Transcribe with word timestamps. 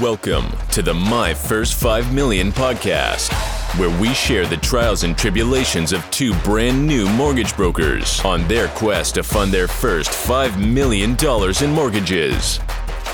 Welcome 0.00 0.44
to 0.70 0.80
the 0.80 0.94
My 0.94 1.34
First 1.34 1.74
5 1.74 2.14
Million 2.14 2.52
podcast, 2.52 3.32
where 3.80 4.00
we 4.00 4.14
share 4.14 4.46
the 4.46 4.58
trials 4.58 5.02
and 5.02 5.18
tribulations 5.18 5.92
of 5.92 6.08
two 6.12 6.34
brand 6.40 6.86
new 6.86 7.08
mortgage 7.08 7.56
brokers 7.56 8.24
on 8.24 8.46
their 8.46 8.68
quest 8.68 9.16
to 9.16 9.24
fund 9.24 9.50
their 9.50 9.66
first 9.66 10.10
$5 10.10 10.56
million 10.64 11.16
in 11.64 11.70
mortgages. 11.72 12.60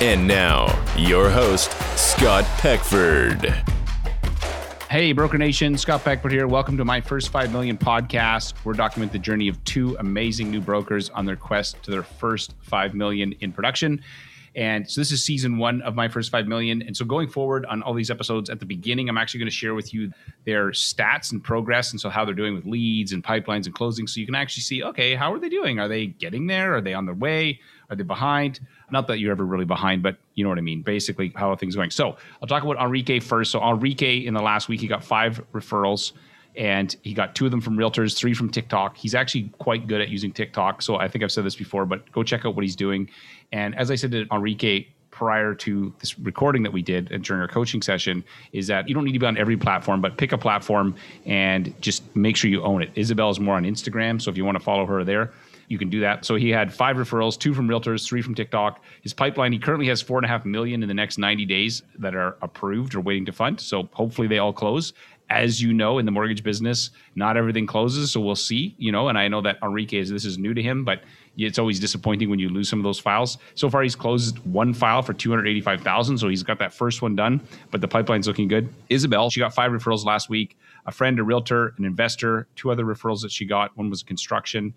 And 0.02 0.28
now, 0.28 0.66
your 0.94 1.30
host, 1.30 1.70
Scott 1.96 2.44
Peckford. 2.58 3.46
Hey, 4.90 5.12
Broker 5.12 5.38
Nation, 5.38 5.78
Scott 5.78 6.04
Peckford 6.04 6.32
here. 6.32 6.46
Welcome 6.46 6.76
to 6.76 6.84
my 6.84 7.00
first 7.00 7.30
5 7.30 7.50
million 7.50 7.78
podcast. 7.78 8.52
We're 8.62 8.74
documenting 8.74 9.12
the 9.12 9.18
journey 9.18 9.48
of 9.48 9.62
two 9.64 9.96
amazing 10.00 10.50
new 10.50 10.60
brokers 10.60 11.08
on 11.08 11.24
their 11.24 11.36
quest 11.36 11.82
to 11.84 11.90
their 11.90 12.02
first 12.02 12.52
5 12.60 12.94
million 12.94 13.32
in 13.40 13.52
production. 13.52 14.02
And 14.56 14.88
so 14.88 15.00
this 15.00 15.10
is 15.10 15.22
season 15.22 15.58
one 15.58 15.82
of 15.82 15.94
my 15.94 16.08
first 16.08 16.30
5 16.30 16.46
million. 16.46 16.82
And 16.82 16.96
so 16.96 17.04
going 17.04 17.28
forward 17.28 17.66
on 17.66 17.82
all 17.82 17.94
these 17.94 18.10
episodes 18.10 18.50
at 18.50 18.60
the 18.60 18.66
beginning, 18.66 19.08
I'm 19.08 19.18
actually 19.18 19.40
going 19.40 19.50
to 19.50 19.56
share 19.56 19.74
with 19.74 19.92
you 19.92 20.12
their 20.44 20.70
stats 20.70 21.32
and 21.32 21.42
progress. 21.42 21.90
And 21.90 22.00
so 22.00 22.08
how 22.08 22.24
they're 22.24 22.34
doing 22.34 22.54
with 22.54 22.64
leads 22.64 23.12
and 23.12 23.22
pipelines 23.22 23.66
and 23.66 23.74
closing. 23.74 24.06
So 24.06 24.20
you 24.20 24.26
can 24.26 24.34
actually 24.34 24.62
see, 24.62 24.82
okay, 24.84 25.14
how 25.14 25.32
are 25.32 25.38
they 25.38 25.48
doing? 25.48 25.80
Are 25.80 25.88
they 25.88 26.06
getting 26.06 26.46
there? 26.46 26.76
Are 26.76 26.80
they 26.80 26.94
on 26.94 27.04
their 27.04 27.14
way? 27.14 27.60
Are 27.90 27.96
they 27.96 28.04
behind? 28.04 28.60
Not 28.90 29.08
that 29.08 29.18
you're 29.18 29.32
ever 29.32 29.44
really 29.44 29.64
behind, 29.64 30.02
but 30.02 30.16
you 30.34 30.44
know 30.44 30.50
what 30.50 30.58
I 30.58 30.62
mean. 30.62 30.82
Basically, 30.82 31.32
how 31.34 31.50
are 31.50 31.56
things 31.56 31.74
going? 31.74 31.90
So 31.90 32.16
I'll 32.40 32.48
talk 32.48 32.62
about 32.62 32.76
Enrique 32.76 33.20
first. 33.20 33.50
So 33.50 33.60
Enrique 33.62 34.24
in 34.24 34.34
the 34.34 34.42
last 34.42 34.68
week, 34.68 34.80
he 34.80 34.86
got 34.86 35.02
five 35.04 35.42
referrals 35.52 36.12
and 36.56 36.94
he 37.02 37.14
got 37.14 37.34
two 37.34 37.44
of 37.44 37.50
them 37.50 37.60
from 37.60 37.76
realtors, 37.76 38.16
three 38.16 38.34
from 38.34 38.50
TikTok. 38.50 38.96
He's 38.96 39.14
actually 39.14 39.50
quite 39.58 39.86
good 39.86 40.00
at 40.00 40.08
using 40.08 40.32
TikTok. 40.32 40.82
So 40.82 40.96
I 40.96 41.08
think 41.08 41.24
I've 41.24 41.32
said 41.32 41.44
this 41.44 41.56
before, 41.56 41.84
but 41.86 42.10
go 42.12 42.22
check 42.22 42.44
out 42.44 42.54
what 42.54 42.62
he's 42.62 42.76
doing. 42.76 43.10
And 43.52 43.74
as 43.76 43.90
I 43.90 43.94
said 43.94 44.12
to 44.12 44.26
Enrique 44.32 44.86
prior 45.10 45.54
to 45.54 45.94
this 46.00 46.18
recording 46.18 46.64
that 46.64 46.72
we 46.72 46.82
did 46.82 47.06
during 47.22 47.40
our 47.40 47.48
coaching 47.48 47.80
session, 47.80 48.24
is 48.52 48.66
that 48.66 48.88
you 48.88 48.94
don't 48.94 49.04
need 49.04 49.12
to 49.12 49.18
be 49.18 49.26
on 49.26 49.36
every 49.36 49.56
platform, 49.56 50.00
but 50.00 50.16
pick 50.16 50.32
a 50.32 50.38
platform 50.38 50.94
and 51.24 51.72
just 51.80 52.02
make 52.16 52.36
sure 52.36 52.50
you 52.50 52.62
own 52.62 52.82
it. 52.82 52.90
Isabel 52.96 53.30
is 53.30 53.38
more 53.38 53.54
on 53.54 53.64
Instagram. 53.64 54.20
So 54.20 54.30
if 54.30 54.36
you 54.36 54.44
want 54.44 54.58
to 54.58 54.64
follow 54.64 54.86
her 54.86 55.04
there, 55.04 55.32
you 55.68 55.78
can 55.78 55.88
do 55.88 56.00
that. 56.00 56.24
So 56.24 56.34
he 56.34 56.50
had 56.50 56.72
five 56.72 56.96
referrals, 56.96 57.38
two 57.38 57.54
from 57.54 57.68
realtors, 57.68 58.06
three 58.06 58.22
from 58.22 58.34
TikTok. 58.34 58.82
His 59.02 59.14
pipeline, 59.14 59.52
he 59.52 59.58
currently 59.58 59.86
has 59.88 60.02
four 60.02 60.18
and 60.18 60.24
a 60.24 60.28
half 60.28 60.44
million 60.44 60.82
in 60.82 60.88
the 60.88 60.94
next 60.94 61.16
90 61.18 61.46
days 61.46 61.82
that 61.98 62.14
are 62.14 62.36
approved 62.42 62.94
or 62.94 63.00
waiting 63.00 63.24
to 63.26 63.32
fund. 63.32 63.60
So 63.60 63.88
hopefully 63.92 64.28
they 64.28 64.38
all 64.38 64.52
close 64.52 64.92
as 65.30 65.60
you 65.60 65.72
know, 65.72 65.98
in 65.98 66.06
the 66.06 66.12
mortgage 66.12 66.42
business, 66.42 66.90
not 67.14 67.36
everything 67.36 67.66
closes. 67.66 68.12
So 68.12 68.20
we'll 68.20 68.36
see, 68.36 68.74
you 68.78 68.92
know, 68.92 69.08
and 69.08 69.18
I 69.18 69.28
know 69.28 69.40
that 69.42 69.58
Enrique 69.62 69.98
is, 69.98 70.10
this 70.10 70.24
is 70.24 70.38
new 70.38 70.54
to 70.54 70.62
him, 70.62 70.84
but 70.84 71.02
it's 71.36 71.58
always 71.58 71.80
disappointing 71.80 72.30
when 72.30 72.38
you 72.38 72.48
lose 72.48 72.68
some 72.68 72.78
of 72.78 72.84
those 72.84 72.98
files. 73.00 73.38
So 73.54 73.68
far, 73.68 73.82
he's 73.82 73.96
closed 73.96 74.38
one 74.40 74.74
file 74.74 75.02
for 75.02 75.12
285,000. 75.12 76.18
So 76.18 76.28
he's 76.28 76.42
got 76.42 76.58
that 76.58 76.72
first 76.72 77.02
one 77.02 77.16
done, 77.16 77.40
but 77.70 77.80
the 77.80 77.88
pipeline's 77.88 78.28
looking 78.28 78.48
good. 78.48 78.72
Isabel, 78.90 79.30
she 79.30 79.40
got 79.40 79.54
five 79.54 79.72
referrals 79.72 80.04
last 80.04 80.28
week, 80.28 80.56
a 80.86 80.92
friend, 80.92 81.18
a 81.18 81.24
realtor, 81.24 81.74
an 81.78 81.84
investor, 81.84 82.46
two 82.54 82.70
other 82.70 82.84
referrals 82.84 83.22
that 83.22 83.32
she 83.32 83.46
got. 83.46 83.76
One 83.76 83.90
was 83.90 84.02
construction 84.02 84.74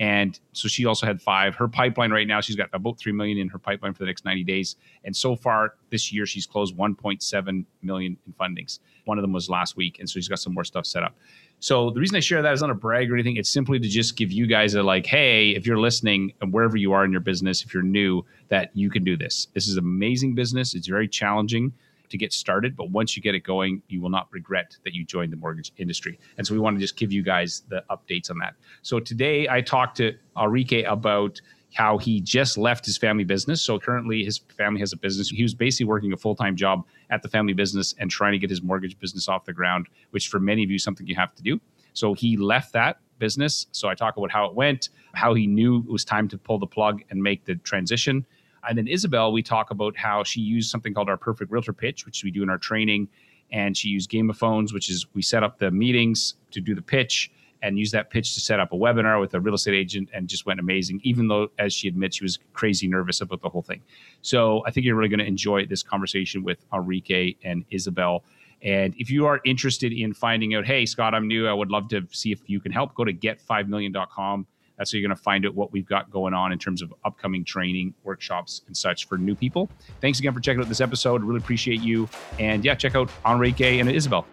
and 0.00 0.38
so 0.52 0.68
she 0.68 0.86
also 0.86 1.06
had 1.06 1.20
five. 1.20 1.54
Her 1.56 1.66
pipeline 1.66 2.12
right 2.12 2.26
now, 2.26 2.40
she's 2.40 2.56
got 2.56 2.68
about 2.72 2.98
three 2.98 3.12
million 3.12 3.38
in 3.38 3.48
her 3.48 3.58
pipeline 3.58 3.94
for 3.94 4.00
the 4.00 4.06
next 4.06 4.24
90 4.24 4.44
days. 4.44 4.76
And 5.04 5.14
so 5.14 5.34
far 5.34 5.74
this 5.90 6.12
year, 6.12 6.24
she's 6.24 6.46
closed 6.46 6.76
1.7 6.76 7.64
million 7.82 8.16
in 8.26 8.32
fundings. 8.34 8.78
One 9.06 9.18
of 9.18 9.22
them 9.22 9.32
was 9.32 9.50
last 9.50 9.76
week, 9.76 9.98
and 9.98 10.08
so 10.08 10.14
she's 10.14 10.28
got 10.28 10.38
some 10.38 10.54
more 10.54 10.64
stuff 10.64 10.86
set 10.86 11.02
up. 11.02 11.16
So 11.60 11.90
the 11.90 11.98
reason 11.98 12.16
I 12.16 12.20
share 12.20 12.40
that 12.42 12.52
is 12.52 12.60
not 12.60 12.70
a 12.70 12.74
brag 12.74 13.10
or 13.10 13.14
anything. 13.14 13.36
It's 13.36 13.50
simply 13.50 13.80
to 13.80 13.88
just 13.88 14.16
give 14.16 14.30
you 14.30 14.46
guys 14.46 14.74
a 14.74 14.82
like, 14.82 15.06
hey, 15.06 15.50
if 15.50 15.66
you're 15.66 15.78
listening 15.78 16.32
and 16.40 16.52
wherever 16.52 16.76
you 16.76 16.92
are 16.92 17.04
in 17.04 17.10
your 17.10 17.20
business, 17.20 17.64
if 17.64 17.74
you're 17.74 17.82
new, 17.82 18.24
that 18.48 18.70
you 18.74 18.90
can 18.90 19.02
do 19.02 19.16
this. 19.16 19.48
This 19.54 19.66
is 19.66 19.76
amazing 19.76 20.36
business. 20.36 20.74
It's 20.74 20.86
very 20.86 21.08
challenging 21.08 21.72
to 22.10 22.18
get 22.18 22.32
started. 22.32 22.76
But 22.76 22.90
once 22.90 23.16
you 23.16 23.22
get 23.22 23.34
it 23.34 23.44
going, 23.44 23.82
you 23.88 24.00
will 24.00 24.10
not 24.10 24.28
regret 24.30 24.76
that 24.84 24.94
you 24.94 25.04
joined 25.04 25.32
the 25.32 25.36
mortgage 25.36 25.72
industry. 25.76 26.18
And 26.36 26.46
so 26.46 26.54
we 26.54 26.60
want 26.60 26.76
to 26.76 26.80
just 26.80 26.96
give 26.96 27.12
you 27.12 27.22
guys 27.22 27.62
the 27.68 27.84
updates 27.90 28.30
on 28.30 28.38
that. 28.38 28.54
So 28.82 29.00
today 29.00 29.48
I 29.48 29.60
talked 29.60 29.96
to 29.98 30.16
Enrique 30.40 30.82
about 30.84 31.40
how 31.74 31.98
he 31.98 32.20
just 32.20 32.56
left 32.56 32.86
his 32.86 32.96
family 32.96 33.24
business. 33.24 33.60
So 33.60 33.78
currently 33.78 34.24
his 34.24 34.38
family 34.56 34.80
has 34.80 34.92
a 34.92 34.96
business. 34.96 35.28
He 35.28 35.42
was 35.42 35.54
basically 35.54 35.86
working 35.86 36.12
a 36.12 36.16
full-time 36.16 36.56
job 36.56 36.86
at 37.10 37.22
the 37.22 37.28
family 37.28 37.52
business 37.52 37.94
and 37.98 38.10
trying 38.10 38.32
to 38.32 38.38
get 38.38 38.48
his 38.48 38.62
mortgage 38.62 38.98
business 38.98 39.28
off 39.28 39.44
the 39.44 39.52
ground, 39.52 39.86
which 40.10 40.28
for 40.28 40.40
many 40.40 40.64
of 40.64 40.70
you 40.70 40.76
is 40.76 40.82
something 40.82 41.06
you 41.06 41.14
have 41.14 41.34
to 41.34 41.42
do. 41.42 41.60
So 41.92 42.14
he 42.14 42.36
left 42.36 42.72
that 42.72 43.00
business. 43.18 43.66
So 43.72 43.88
I 43.88 43.94
talk 43.94 44.16
about 44.16 44.30
how 44.30 44.46
it 44.46 44.54
went, 44.54 44.88
how 45.14 45.34
he 45.34 45.46
knew 45.46 45.80
it 45.80 45.90
was 45.90 46.04
time 46.04 46.28
to 46.28 46.38
pull 46.38 46.58
the 46.58 46.66
plug 46.66 47.02
and 47.10 47.22
make 47.22 47.44
the 47.44 47.56
transition. 47.56 48.24
And 48.68 48.76
then 48.76 48.86
Isabel, 48.86 49.32
we 49.32 49.42
talk 49.42 49.70
about 49.70 49.96
how 49.96 50.22
she 50.22 50.40
used 50.40 50.70
something 50.70 50.92
called 50.92 51.08
our 51.08 51.16
perfect 51.16 51.50
realtor 51.50 51.72
pitch, 51.72 52.04
which 52.04 52.22
we 52.22 52.30
do 52.30 52.42
in 52.42 52.50
our 52.50 52.58
training. 52.58 53.08
And 53.50 53.76
she 53.76 53.88
used 53.88 54.10
Game 54.10 54.28
of 54.28 54.36
Phones, 54.36 54.74
which 54.74 54.90
is 54.90 55.06
we 55.14 55.22
set 55.22 55.42
up 55.42 55.58
the 55.58 55.70
meetings 55.70 56.34
to 56.50 56.60
do 56.60 56.74
the 56.74 56.82
pitch 56.82 57.30
and 57.62 57.78
use 57.78 57.90
that 57.90 58.10
pitch 58.10 58.34
to 58.34 58.40
set 58.40 58.60
up 58.60 58.72
a 58.72 58.76
webinar 58.76 59.20
with 59.20 59.34
a 59.34 59.40
real 59.40 59.54
estate 59.54 59.74
agent 59.74 60.08
and 60.12 60.28
just 60.28 60.46
went 60.46 60.60
amazing, 60.60 61.00
even 61.02 61.28
though, 61.28 61.48
as 61.58 61.72
she 61.72 61.88
admits, 61.88 62.18
she 62.18 62.24
was 62.24 62.38
crazy 62.52 62.86
nervous 62.86 63.20
about 63.20 63.40
the 63.40 63.48
whole 63.48 63.62
thing. 63.62 63.82
So 64.22 64.62
I 64.66 64.70
think 64.70 64.86
you're 64.86 64.94
really 64.94 65.08
going 65.08 65.18
to 65.18 65.26
enjoy 65.26 65.66
this 65.66 65.82
conversation 65.82 66.44
with 66.44 66.64
Enrique 66.72 67.34
and 67.42 67.64
Isabel. 67.70 68.22
And 68.62 68.94
if 68.98 69.10
you 69.10 69.26
are 69.26 69.40
interested 69.44 69.92
in 69.92 70.14
finding 70.14 70.54
out, 70.54 70.66
hey, 70.66 70.84
Scott, 70.86 71.14
I'm 71.14 71.26
new, 71.26 71.48
I 71.48 71.52
would 71.52 71.70
love 71.70 71.88
to 71.88 72.06
see 72.10 72.32
if 72.32 72.48
you 72.48 72.60
can 72.60 72.70
help, 72.70 72.94
go 72.94 73.04
to 73.04 73.12
get5million.com 73.12 74.46
Uh, 74.78 74.82
that's 74.82 74.92
where 74.92 75.00
you're 75.00 75.08
going 75.08 75.16
to 75.16 75.22
find 75.22 75.44
out 75.44 75.54
what 75.54 75.72
we've 75.72 75.86
got 75.86 76.10
going 76.10 76.34
on 76.34 76.52
in 76.52 76.58
terms 76.58 76.82
of 76.82 76.94
upcoming 77.04 77.44
training, 77.44 77.94
workshops, 78.04 78.62
and 78.66 78.76
such 78.76 79.08
for 79.08 79.18
new 79.18 79.34
people. 79.34 79.68
Thanks 80.00 80.18
again 80.20 80.32
for 80.32 80.40
checking 80.40 80.60
out 80.62 80.68
this 80.68 80.80
episode. 80.80 81.22
Really 81.22 81.38
appreciate 81.40 81.80
you. 81.80 82.08
And 82.38 82.64
yeah, 82.64 82.74
check 82.74 82.94
out 82.94 83.10
Enrique 83.26 83.80
and 83.80 83.90
Isabel. 83.90 84.26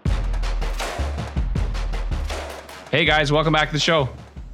Hey 2.91 3.05
guys, 3.05 3.31
welcome 3.31 3.53
back 3.53 3.69
to 3.69 3.73
the 3.73 3.79
show. 3.79 4.07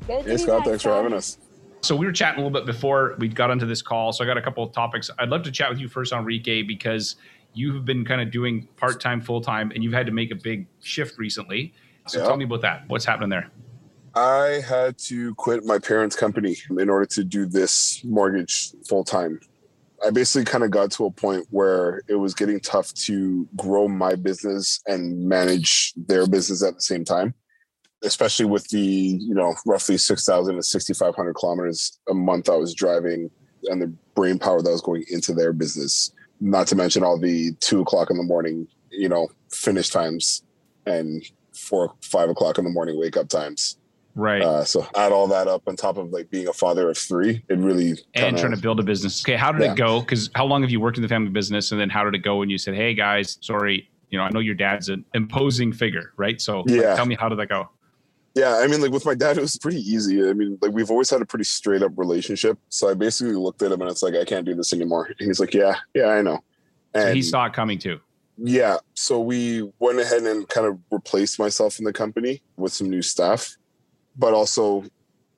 Good 0.07 0.25
hey 0.25 0.37
Scott, 0.37 0.65
thanks 0.65 0.83
for 0.83 0.89
having 0.89 1.13
us. 1.13 1.37
So 1.81 1.95
we 1.95 2.05
were 2.05 2.11
chatting 2.11 2.41
a 2.41 2.45
little 2.47 2.57
bit 2.57 2.65
before 2.65 3.15
we 3.17 3.27
got 3.27 3.51
onto 3.51 3.65
this 3.65 3.81
call. 3.81 4.13
So 4.13 4.23
I 4.23 4.27
got 4.27 4.37
a 4.37 4.41
couple 4.41 4.63
of 4.63 4.71
topics. 4.71 5.09
I'd 5.19 5.29
love 5.29 5.43
to 5.43 5.51
chat 5.51 5.69
with 5.69 5.79
you 5.79 5.87
first, 5.87 6.13
Enrique, 6.13 6.61
because 6.61 7.15
you've 7.53 7.85
been 7.85 8.05
kind 8.05 8.21
of 8.21 8.31
doing 8.31 8.67
part 8.77 9.01
time, 9.01 9.19
full 9.19 9.41
time, 9.41 9.71
and 9.73 9.83
you've 9.83 9.93
had 9.93 10.05
to 10.05 10.11
make 10.11 10.31
a 10.31 10.35
big 10.35 10.67
shift 10.81 11.17
recently. 11.17 11.73
So 12.07 12.19
yeah. 12.19 12.27
tell 12.27 12.37
me 12.37 12.45
about 12.45 12.61
that. 12.61 12.83
What's 12.87 13.05
happening 13.05 13.29
there? 13.29 13.49
I 14.13 14.61
had 14.67 14.97
to 15.05 15.33
quit 15.35 15.65
my 15.65 15.79
parents' 15.79 16.17
company 16.17 16.57
in 16.69 16.89
order 16.89 17.05
to 17.05 17.23
do 17.23 17.45
this 17.45 18.03
mortgage 18.03 18.73
full 18.87 19.05
time. 19.05 19.39
I 20.05 20.09
basically 20.09 20.45
kind 20.45 20.63
of 20.63 20.71
got 20.71 20.91
to 20.91 21.05
a 21.05 21.11
point 21.11 21.45
where 21.49 22.01
it 22.09 22.15
was 22.15 22.33
getting 22.33 22.59
tough 22.59 22.93
to 23.05 23.47
grow 23.55 23.87
my 23.87 24.15
business 24.15 24.81
and 24.85 25.29
manage 25.29 25.93
their 25.95 26.27
business 26.27 26.63
at 26.63 26.75
the 26.75 26.81
same 26.81 27.05
time, 27.05 27.33
especially 28.03 28.45
with 28.45 28.67
the, 28.69 28.79
you 28.79 29.33
know, 29.33 29.55
roughly 29.65 29.97
6,000 29.97 30.55
to 30.55 30.63
6,500 30.63 31.33
kilometers 31.33 31.99
a 32.09 32.13
month 32.13 32.49
I 32.49 32.55
was 32.55 32.73
driving 32.73 33.29
and 33.65 33.81
the 33.81 33.93
brain 34.15 34.39
power 34.39 34.61
that 34.61 34.71
was 34.71 34.81
going 34.81 35.05
into 35.09 35.33
their 35.33 35.53
business. 35.53 36.11
Not 36.41 36.67
to 36.67 36.75
mention 36.75 37.03
all 37.03 37.19
the 37.19 37.53
two 37.61 37.81
o'clock 37.81 38.09
in 38.09 38.17
the 38.17 38.23
morning, 38.23 38.67
you 38.89 39.07
know, 39.07 39.29
finish 39.51 39.89
times 39.89 40.43
and 40.85 41.23
four, 41.53 41.93
five 42.01 42.29
o'clock 42.29 42.57
in 42.57 42.65
the 42.65 42.71
morning 42.71 42.99
wake 42.99 43.15
up 43.15 43.29
times 43.29 43.77
Right. 44.15 44.41
Uh, 44.41 44.65
so 44.65 44.85
add 44.95 45.11
all 45.11 45.27
that 45.27 45.47
up 45.47 45.63
on 45.67 45.75
top 45.75 45.97
of 45.97 46.11
like 46.11 46.29
being 46.29 46.47
a 46.47 46.53
father 46.53 46.89
of 46.89 46.97
three, 46.97 47.43
it 47.47 47.57
really 47.57 47.97
and 48.13 48.37
trying 48.37 48.53
to 48.53 48.61
build 48.61 48.79
a 48.79 48.83
business. 48.83 49.23
Okay, 49.23 49.37
how 49.37 49.51
did 49.51 49.61
yeah. 49.61 49.71
it 49.71 49.77
go? 49.77 50.01
Because 50.01 50.29
how 50.35 50.45
long 50.45 50.61
have 50.61 50.71
you 50.71 50.79
worked 50.79 50.97
in 50.97 51.03
the 51.03 51.09
family 51.09 51.29
business, 51.29 51.71
and 51.71 51.79
then 51.79 51.89
how 51.89 52.03
did 52.03 52.15
it 52.15 52.19
go 52.19 52.37
when 52.37 52.49
you 52.49 52.57
said, 52.57 52.75
"Hey 52.75 52.93
guys, 52.93 53.37
sorry, 53.41 53.89
you 54.09 54.17
know, 54.17 54.25
I 54.25 54.29
know 54.29 54.39
your 54.39 54.55
dad's 54.55 54.89
an 54.89 55.05
imposing 55.13 55.71
figure, 55.71 56.11
right?" 56.17 56.41
So 56.41 56.63
yeah, 56.67 56.81
like, 56.81 56.95
tell 56.97 57.05
me 57.05 57.15
how 57.15 57.29
did 57.29 57.39
that 57.39 57.47
go? 57.47 57.69
Yeah, 58.35 58.57
I 58.57 58.67
mean, 58.67 58.81
like 58.81 58.91
with 58.91 59.05
my 59.05 59.15
dad, 59.15 59.37
it 59.37 59.41
was 59.41 59.57
pretty 59.57 59.79
easy. 59.79 60.27
I 60.27 60.33
mean, 60.33 60.57
like 60.61 60.71
we've 60.71 60.89
always 60.89 61.09
had 61.09 61.21
a 61.21 61.25
pretty 61.25 61.43
straight 61.43 61.81
up 61.81 61.91
relationship. 61.95 62.57
So 62.69 62.89
I 62.89 62.93
basically 62.93 63.33
looked 63.33 63.61
at 63.61 63.71
him 63.71 63.81
and 63.81 63.89
it's 63.89 64.01
like, 64.01 64.15
I 64.15 64.23
can't 64.23 64.45
do 64.45 64.55
this 64.55 64.71
anymore. 64.71 65.07
And 65.07 65.27
he's 65.27 65.39
like, 65.39 65.53
Yeah, 65.53 65.75
yeah, 65.93 66.07
I 66.07 66.21
know. 66.21 66.39
And 66.93 67.09
so 67.09 67.13
he 67.13 67.21
saw 67.21 67.45
it 67.45 67.53
coming 67.53 67.77
too. 67.77 67.99
Yeah. 68.37 68.77
So 68.93 69.19
we 69.19 69.69
went 69.79 69.99
ahead 69.99 70.23
and 70.23 70.47
kind 70.47 70.65
of 70.65 70.79
replaced 70.91 71.39
myself 71.39 71.77
in 71.77 71.85
the 71.85 71.93
company 71.93 72.41
with 72.55 72.73
some 72.73 72.89
new 72.89 73.01
staff 73.01 73.57
but 74.17 74.33
also 74.33 74.83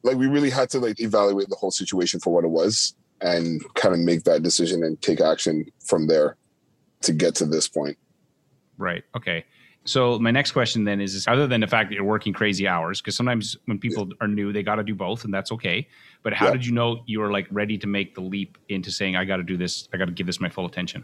like 0.03 0.17
we 0.17 0.27
really 0.27 0.49
had 0.49 0.69
to 0.71 0.79
like 0.79 0.99
evaluate 0.99 1.49
the 1.49 1.55
whole 1.55 1.71
situation 1.71 2.19
for 2.19 2.33
what 2.33 2.43
it 2.43 2.49
was 2.49 2.95
and 3.21 3.63
kind 3.75 3.93
of 3.93 3.99
make 4.01 4.23
that 4.23 4.43
decision 4.43 4.83
and 4.83 5.01
take 5.01 5.21
action 5.21 5.65
from 5.85 6.07
there 6.07 6.35
to 7.01 7.13
get 7.13 7.35
to 7.35 7.45
this 7.45 7.67
point. 7.67 7.97
Right. 8.77 9.03
Okay. 9.15 9.45
So 9.85 10.17
my 10.17 10.31
next 10.31 10.51
question 10.51 10.85
then 10.85 11.01
is, 11.01 11.13
is 11.13 11.27
other 11.27 11.45
than 11.45 11.61
the 11.61 11.67
fact 11.67 11.89
that 11.89 11.95
you're 11.95 12.05
working 12.05 12.31
crazy 12.31 12.67
hours, 12.67 13.01
because 13.01 13.15
sometimes 13.15 13.57
when 13.65 13.77
people 13.79 14.07
yeah. 14.07 14.15
are 14.21 14.27
new, 14.27 14.53
they 14.53 14.63
got 14.63 14.75
to 14.75 14.83
do 14.83 14.95
both, 14.95 15.25
and 15.25 15.33
that's 15.33 15.51
okay. 15.51 15.87
But 16.21 16.33
how 16.33 16.47
yeah. 16.47 16.53
did 16.53 16.65
you 16.65 16.71
know 16.71 17.03
you 17.05 17.19
were 17.19 17.31
like 17.31 17.47
ready 17.51 17.77
to 17.77 17.87
make 17.87 18.15
the 18.15 18.21
leap 18.21 18.57
into 18.69 18.91
saying, 18.91 19.17
I 19.17 19.25
got 19.25 19.37
to 19.37 19.43
do 19.43 19.57
this, 19.57 19.89
I 19.93 19.97
got 19.97 20.05
to 20.05 20.11
give 20.11 20.25
this 20.25 20.39
my 20.39 20.47
full 20.47 20.65
attention? 20.65 21.03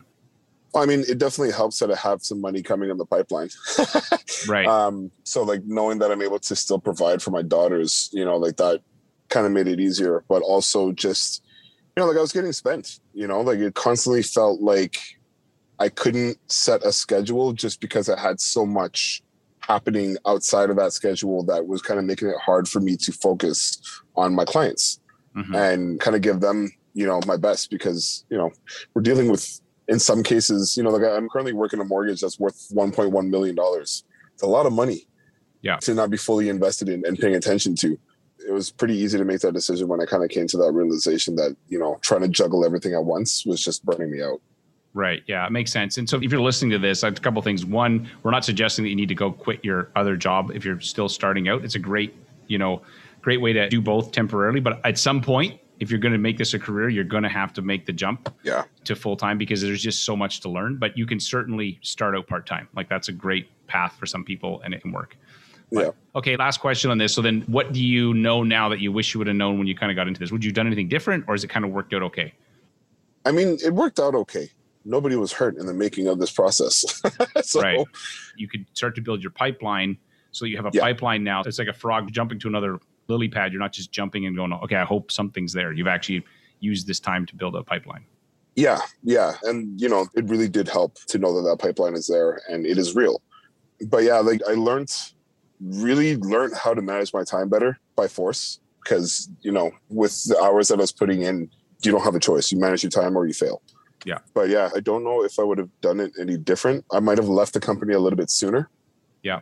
I 0.76 0.86
mean, 0.86 1.04
it 1.08 1.18
definitely 1.18 1.54
helps 1.54 1.80
that 1.80 1.92
I 1.92 1.96
have 1.96 2.22
some 2.22 2.40
money 2.40 2.62
coming 2.62 2.90
in 2.90 2.98
the 2.98 3.06
pipeline. 3.06 3.50
right. 4.48 4.68
Um, 4.68 5.12
so 5.24 5.44
like 5.44 5.64
knowing 5.66 6.00
that 6.00 6.12
I'm 6.12 6.22
able 6.22 6.40
to 6.40 6.56
still 6.56 6.80
provide 6.80 7.22
for 7.22 7.32
my 7.32 7.42
daughters, 7.42 8.10
you 8.14 8.24
know, 8.24 8.38
like 8.38 8.58
that 8.58 8.82
kind 9.30 9.46
of 9.46 9.52
made 9.52 9.68
it 9.68 9.80
easier, 9.80 10.24
but 10.28 10.42
also 10.42 10.92
just, 10.92 11.44
you 11.96 12.04
know, 12.04 12.08
like 12.08 12.18
I 12.18 12.22
was 12.22 12.32
getting 12.32 12.52
spent, 12.52 13.00
you 13.14 13.28
know, 13.28 13.42
like 13.42 13.60
it 13.60 13.74
constantly 13.74 14.22
felt 14.22 14.62
like 14.62 15.00
I 15.80 15.90
couldn't 15.90 16.38
set 16.52 16.86
a 16.86 16.92
schedule 16.92 17.54
just 17.54 17.82
because 17.82 18.10
I 18.10 18.20
had 18.20 18.40
so 18.40 18.66
much 18.66 19.24
happening 19.60 20.18
outside 20.26 20.70
of 20.70 20.76
that 20.76 20.94
schedule 20.94 21.44
that 21.44 21.68
was 21.68 21.82
kind 21.82 22.00
of 22.00 22.06
making 22.06 22.28
it 22.28 22.38
hard 22.44 22.68
for 22.68 22.80
me 22.80 22.96
to 22.98 23.12
focus 23.12 23.82
on 24.16 24.36
my 24.36 24.46
clients 24.46 25.00
mm-hmm. 25.36 25.56
and 25.56 26.00
kind 26.00 26.16
of 26.16 26.22
give 26.22 26.42
them, 26.42 26.72
you 26.94 27.06
know, 27.06 27.20
my 27.26 27.38
best 27.38 27.70
because, 27.70 28.26
you 28.30 28.38
know, 28.38 28.52
we're 28.94 29.02
dealing 29.02 29.30
with 29.30 29.62
in 29.90 30.00
some 30.00 30.24
cases, 30.24 30.78
you 30.78 30.84
know, 30.84 30.92
like 30.92 31.04
I'm 31.04 31.28
currently 31.28 31.54
working 31.54 31.80
a 31.82 31.84
mortgage 31.84 32.22
that's 32.22 32.40
worth 32.40 32.70
1.1 32.74 33.30
million 33.30 33.56
dollars. 33.56 34.04
It's 34.34 34.44
a 34.44 34.48
lot 34.48 34.66
of 34.66 34.72
money. 34.72 35.08
Yeah. 35.62 35.76
To 35.78 35.94
not 35.94 36.10
be 36.10 36.16
fully 36.16 36.48
invested 36.48 36.88
in 36.88 37.06
and 37.06 37.20
paying 37.20 37.36
attention 37.36 37.76
to. 37.78 38.00
It 38.48 38.54
was 38.54 38.72
pretty 38.72 38.96
easy 38.96 39.18
to 39.18 39.26
make 39.26 39.42
that 39.42 39.54
decision 39.54 39.90
when 39.90 40.00
I 40.00 40.06
kind 40.06 40.24
of 40.24 40.30
came 40.30 40.48
to 40.48 40.58
that 40.58 40.72
realization 40.72 41.36
that, 41.36 41.58
you 41.68 41.78
know, 41.78 42.00
trying 42.02 42.22
to 42.22 42.30
juggle 42.30 42.64
everything 42.64 42.94
at 42.94 43.04
once 43.04 43.46
was 43.46 43.62
just 43.62 43.84
burning 43.84 44.10
me 44.10 44.24
out. 44.24 44.40
Right. 44.94 45.22
Yeah, 45.28 45.46
it 45.46 45.52
makes 45.52 45.74
sense. 45.74 45.98
And 45.98 46.10
so 46.10 46.18
if 46.22 46.32
you're 46.32 46.40
listening 46.40 46.72
to 46.72 46.80
this, 46.80 47.04
a 47.04 47.12
couple 47.12 47.42
things. 47.42 47.66
One, 47.66 48.10
we're 48.24 48.32
not 48.32 48.46
suggesting 48.46 48.84
that 48.84 48.90
you 48.90 48.96
need 48.96 49.10
to 49.10 49.16
go 49.16 49.34
quit 49.34 49.64
your 49.66 49.92
other 49.98 50.16
job 50.16 50.52
if 50.54 50.64
you're 50.64 50.80
still 50.80 51.10
starting 51.10 51.50
out. 51.50 51.66
It's 51.66 51.76
a 51.76 51.80
great, 51.80 52.16
you 52.48 52.58
know, 52.58 52.82
great 53.22 53.42
way 53.42 53.52
to 53.52 53.68
do 53.68 53.82
both 53.82 54.14
temporarily. 54.14 54.62
But 54.62 54.80
at 54.86 54.98
some 54.98 55.22
point, 55.22 55.60
if 55.80 55.90
you're 55.90 56.00
going 56.00 56.14
to 56.14 56.20
make 56.20 56.38
this 56.38 56.54
a 56.54 56.60
career, 56.60 56.90
you're 56.90 57.04
going 57.04 57.24
to 57.24 57.30
have 57.30 57.54
to 57.54 57.62
make 57.62 57.86
the 57.86 57.94
jump 57.94 58.34
yeah. 58.44 58.64
to 58.84 58.96
full 58.96 59.16
time 59.16 59.38
because 59.38 59.62
there's 59.62 59.82
just 59.82 60.04
so 60.04 60.16
much 60.16 60.42
to 60.42 60.50
learn. 60.50 60.78
But 60.78 60.98
you 60.98 61.06
can 61.06 61.20
certainly 61.20 61.80
start 61.82 62.16
out 62.16 62.28
part 62.28 62.46
time. 62.46 62.68
Like 62.76 62.90
that's 62.90 63.08
a 63.08 63.14
great 63.14 63.50
path 63.68 63.96
for 63.98 64.06
some 64.06 64.24
people 64.24 64.62
and 64.64 64.74
it 64.74 64.82
can 64.82 64.92
work. 64.92 65.18
But, 65.72 65.86
yeah. 65.86 65.92
Okay. 66.16 66.36
Last 66.36 66.60
question 66.60 66.92
on 66.92 66.98
this. 66.98 67.14
So 67.14 67.22
then, 67.22 67.42
what 67.42 67.74
do 67.74 67.84
you 67.84 68.14
know 68.14 68.44
now 68.44 68.70
that 68.70 68.80
you 68.80 68.92
wish 68.92 69.14
you 69.14 69.20
would 69.20 69.28
have 69.28 69.36
known 69.36 69.58
when 69.58 69.68
you 69.68 69.76
kind 69.76 69.92
of 69.92 69.96
got 69.96 70.08
into 70.08 70.20
this? 70.20 70.32
Would 70.32 70.44
you 70.44 70.50
have 70.50 70.56
done 70.56 70.68
anything 70.68 70.90
different, 70.90 71.26
or 71.28 71.36
has 71.36 71.44
it 71.44 71.50
kind 71.50 71.64
of 71.64 71.72
worked 71.72 71.94
out 71.94 72.02
okay? 72.04 72.34
I 73.24 73.32
mean, 73.32 73.58
it 73.64 73.74
worked 73.74 74.00
out 74.00 74.16
okay 74.16 74.50
nobody 74.86 75.16
was 75.16 75.32
hurt 75.32 75.58
in 75.58 75.66
the 75.66 75.74
making 75.74 76.08
of 76.08 76.20
this 76.20 76.32
process. 76.32 77.02
so, 77.44 77.62
right. 77.62 77.86
You 78.36 78.48
could 78.48 78.66
start 78.74 78.96
to 78.96 79.02
build 79.02 79.22
your 79.22 79.32
pipeline 79.32 79.98
so 80.32 80.46
you 80.46 80.58
have 80.58 80.66
a 80.66 80.72
yeah. 80.74 80.82
pipeline 80.82 81.24
now. 81.24 81.42
It's 81.42 81.60
like 81.60 81.68
a 81.68 81.74
frog 81.74 82.12
jumping 82.12 82.40
to 82.40 82.48
another 82.48 82.80
lily 83.10 83.28
pad. 83.28 83.52
You're 83.52 83.62
not 83.62 83.74
just 83.74 83.92
jumping 83.92 84.26
and 84.26 84.36
going, 84.36 84.54
okay, 84.54 84.76
I 84.76 84.86
hope 84.86 85.12
something's 85.12 85.54
there. 85.54 85.74
You've 85.74 85.88
actually 85.88 86.24
used 86.60 86.88
this 86.88 87.00
time 87.00 87.26
to 87.26 87.36
build 87.36 87.56
a 87.56 87.64
pipeline. 87.64 88.06
Yeah, 88.56 88.80
yeah. 89.04 89.34
And, 89.44 89.80
you 89.80 89.90
know, 89.90 90.08
it 90.16 90.26
really 90.26 90.50
did 90.50 90.68
help 90.68 90.98
to 91.08 91.18
know 91.18 91.34
that 91.36 91.50
that 91.50 91.60
pipeline 91.60 91.94
is 91.94 92.08
there 92.08 92.42
and 92.50 92.66
it 92.66 92.78
is 92.78 92.96
real. 92.96 93.22
But 93.88 94.04
yeah, 94.04 94.20
like 94.20 94.42
I 94.48 94.54
learned, 94.54 94.92
really 95.62 96.18
learned 96.18 96.56
how 96.56 96.74
to 96.74 96.82
manage 96.82 97.14
my 97.14 97.24
time 97.24 97.50
better 97.50 97.80
by 97.96 98.08
force 98.08 98.60
because, 98.84 99.30
you 99.42 99.52
know, 99.52 99.72
with 99.90 100.24
the 100.26 100.38
hours 100.42 100.68
that 100.70 100.80
I 100.80 100.82
was 100.82 100.92
putting 100.92 101.22
in, 101.22 101.50
you 101.84 101.92
don't 101.92 102.04
have 102.04 102.16
a 102.16 102.20
choice. 102.20 102.52
You 102.52 102.60
manage 102.60 102.84
your 102.84 102.90
time 102.90 103.18
or 103.18 103.26
you 103.26 103.34
fail. 103.34 103.62
Yeah. 104.06 104.20
But 104.34 104.50
yeah, 104.50 104.70
I 104.76 104.80
don't 104.82 105.04
know 105.04 105.24
if 105.24 105.40
I 105.40 105.44
would 105.44 105.58
have 105.58 105.70
done 105.82 106.00
it 106.00 106.12
any 106.20 106.38
different. 106.38 106.86
I 106.92 107.00
might 107.00 107.18
have 107.18 107.30
left 107.30 107.54
the 107.54 107.60
company 107.60 107.94
a 107.94 108.00
little 108.00 108.18
bit 108.18 108.30
sooner. 108.30 108.70
Yeah. 109.24 109.42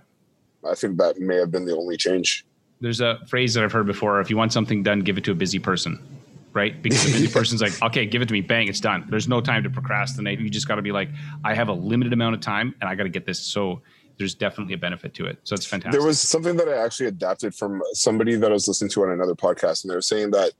I 0.67 0.75
think 0.75 0.97
that 0.97 1.19
may 1.19 1.35
have 1.37 1.51
been 1.51 1.65
the 1.65 1.75
only 1.75 1.97
change. 1.97 2.45
There's 2.79 3.01
a 3.01 3.19
phrase 3.27 3.53
that 3.55 3.63
I've 3.63 3.71
heard 3.71 3.87
before 3.87 4.21
if 4.21 4.29
you 4.29 4.37
want 4.37 4.53
something 4.53 4.83
done, 4.83 4.99
give 4.99 5.17
it 5.17 5.23
to 5.25 5.31
a 5.31 5.35
busy 5.35 5.59
person, 5.59 5.99
right? 6.53 6.81
Because 6.81 7.05
the 7.05 7.11
busy 7.11 7.27
person's 7.27 7.61
like, 7.61 7.81
okay, 7.81 8.05
give 8.05 8.21
it 8.21 8.27
to 8.27 8.33
me, 8.33 8.41
bang, 8.41 8.67
it's 8.67 8.79
done. 8.79 9.05
There's 9.09 9.27
no 9.27 9.41
time 9.41 9.63
to 9.63 9.69
procrastinate. 9.69 10.39
You 10.39 10.49
just 10.49 10.67
got 10.67 10.75
to 10.75 10.81
be 10.81 10.91
like, 10.91 11.09
I 11.43 11.55
have 11.55 11.69
a 11.69 11.73
limited 11.73 12.13
amount 12.13 12.35
of 12.35 12.41
time 12.41 12.75
and 12.79 12.89
I 12.89 12.95
got 12.95 13.03
to 13.03 13.09
get 13.09 13.25
this. 13.25 13.39
So 13.39 13.81
there's 14.17 14.35
definitely 14.35 14.73
a 14.73 14.77
benefit 14.77 15.13
to 15.15 15.25
it. 15.25 15.39
So 15.43 15.53
it's 15.55 15.65
fantastic. 15.65 15.99
There 15.99 16.07
was 16.07 16.19
something 16.19 16.55
that 16.57 16.67
I 16.67 16.83
actually 16.83 17.07
adapted 17.07 17.55
from 17.55 17.81
somebody 17.93 18.35
that 18.35 18.49
I 18.49 18.53
was 18.53 18.67
listening 18.67 18.91
to 18.91 19.03
on 19.03 19.11
another 19.11 19.35
podcast, 19.35 19.83
and 19.83 19.91
they 19.91 19.95
were 19.95 20.01
saying 20.01 20.31
that 20.31 20.53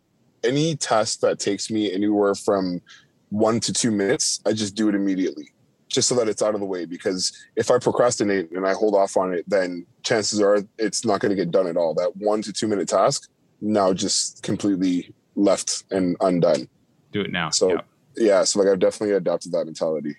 any 0.43 0.75
task 0.75 1.21
that 1.21 1.39
takes 1.39 1.71
me 1.71 1.91
anywhere 1.91 2.35
from 2.35 2.81
one 3.29 3.59
to 3.61 3.73
two 3.73 3.91
minutes, 3.91 4.39
I 4.45 4.53
just 4.53 4.75
do 4.75 4.89
it 4.89 4.95
immediately 4.95 5.51
just 5.97 6.09
so 6.09 6.13
that 6.13 6.29
it's 6.29 6.43
out 6.43 6.53
of 6.53 6.59
the 6.59 6.65
way. 6.65 6.85
Because 6.85 7.35
if 7.55 7.71
I 7.71 7.79
procrastinate 7.79 8.51
and 8.51 8.67
I 8.67 8.73
hold 8.73 8.93
off 8.93 9.17
on 9.17 9.33
it, 9.33 9.43
then 9.49 9.83
chances 10.03 10.39
are 10.39 10.59
it's 10.77 11.03
not 11.03 11.21
going 11.21 11.31
to 11.31 11.35
get 11.35 11.49
done 11.49 11.65
at 11.65 11.75
all. 11.75 11.95
That 11.95 12.15
one 12.17 12.43
to 12.43 12.53
two 12.53 12.67
minute 12.67 12.87
task 12.87 13.27
now 13.61 13.93
just 13.93 14.43
completely 14.43 15.11
left 15.35 15.85
and 15.89 16.15
undone. 16.21 16.69
Do 17.13 17.21
it 17.21 17.31
now. 17.31 17.49
So, 17.49 17.81
yeah. 18.15 18.43
So, 18.43 18.59
like, 18.59 18.69
I've 18.69 18.77
definitely 18.77 19.15
adopted 19.15 19.51
that 19.53 19.65
mentality. 19.65 20.15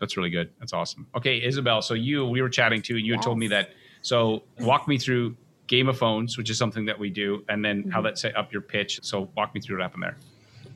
That's 0.00 0.16
really 0.16 0.30
good. 0.30 0.48
That's 0.60 0.72
awesome. 0.72 1.06
Okay, 1.14 1.44
Isabel. 1.44 1.82
So, 1.82 1.92
you, 1.92 2.24
we 2.24 2.40
were 2.40 2.48
chatting 2.48 2.80
too, 2.80 2.96
and 2.96 3.04
you 3.04 3.12
yes. 3.12 3.18
had 3.18 3.24
told 3.24 3.38
me 3.38 3.48
that. 3.48 3.72
So, 4.00 4.44
walk 4.60 4.88
me 4.88 4.96
through 4.96 5.36
Game 5.66 5.90
of 5.90 5.98
Phones, 5.98 6.38
which 6.38 6.48
is 6.48 6.56
something 6.56 6.86
that 6.86 6.98
we 6.98 7.10
do, 7.10 7.44
and 7.50 7.62
then 7.62 7.82
mm-hmm. 7.82 7.90
how 7.90 8.00
that 8.00 8.16
set 8.16 8.34
up 8.34 8.50
your 8.50 8.62
pitch. 8.62 9.00
So, 9.02 9.28
walk 9.36 9.54
me 9.54 9.60
through 9.60 9.76
what 9.76 9.82
happened 9.82 10.04
there. 10.04 10.16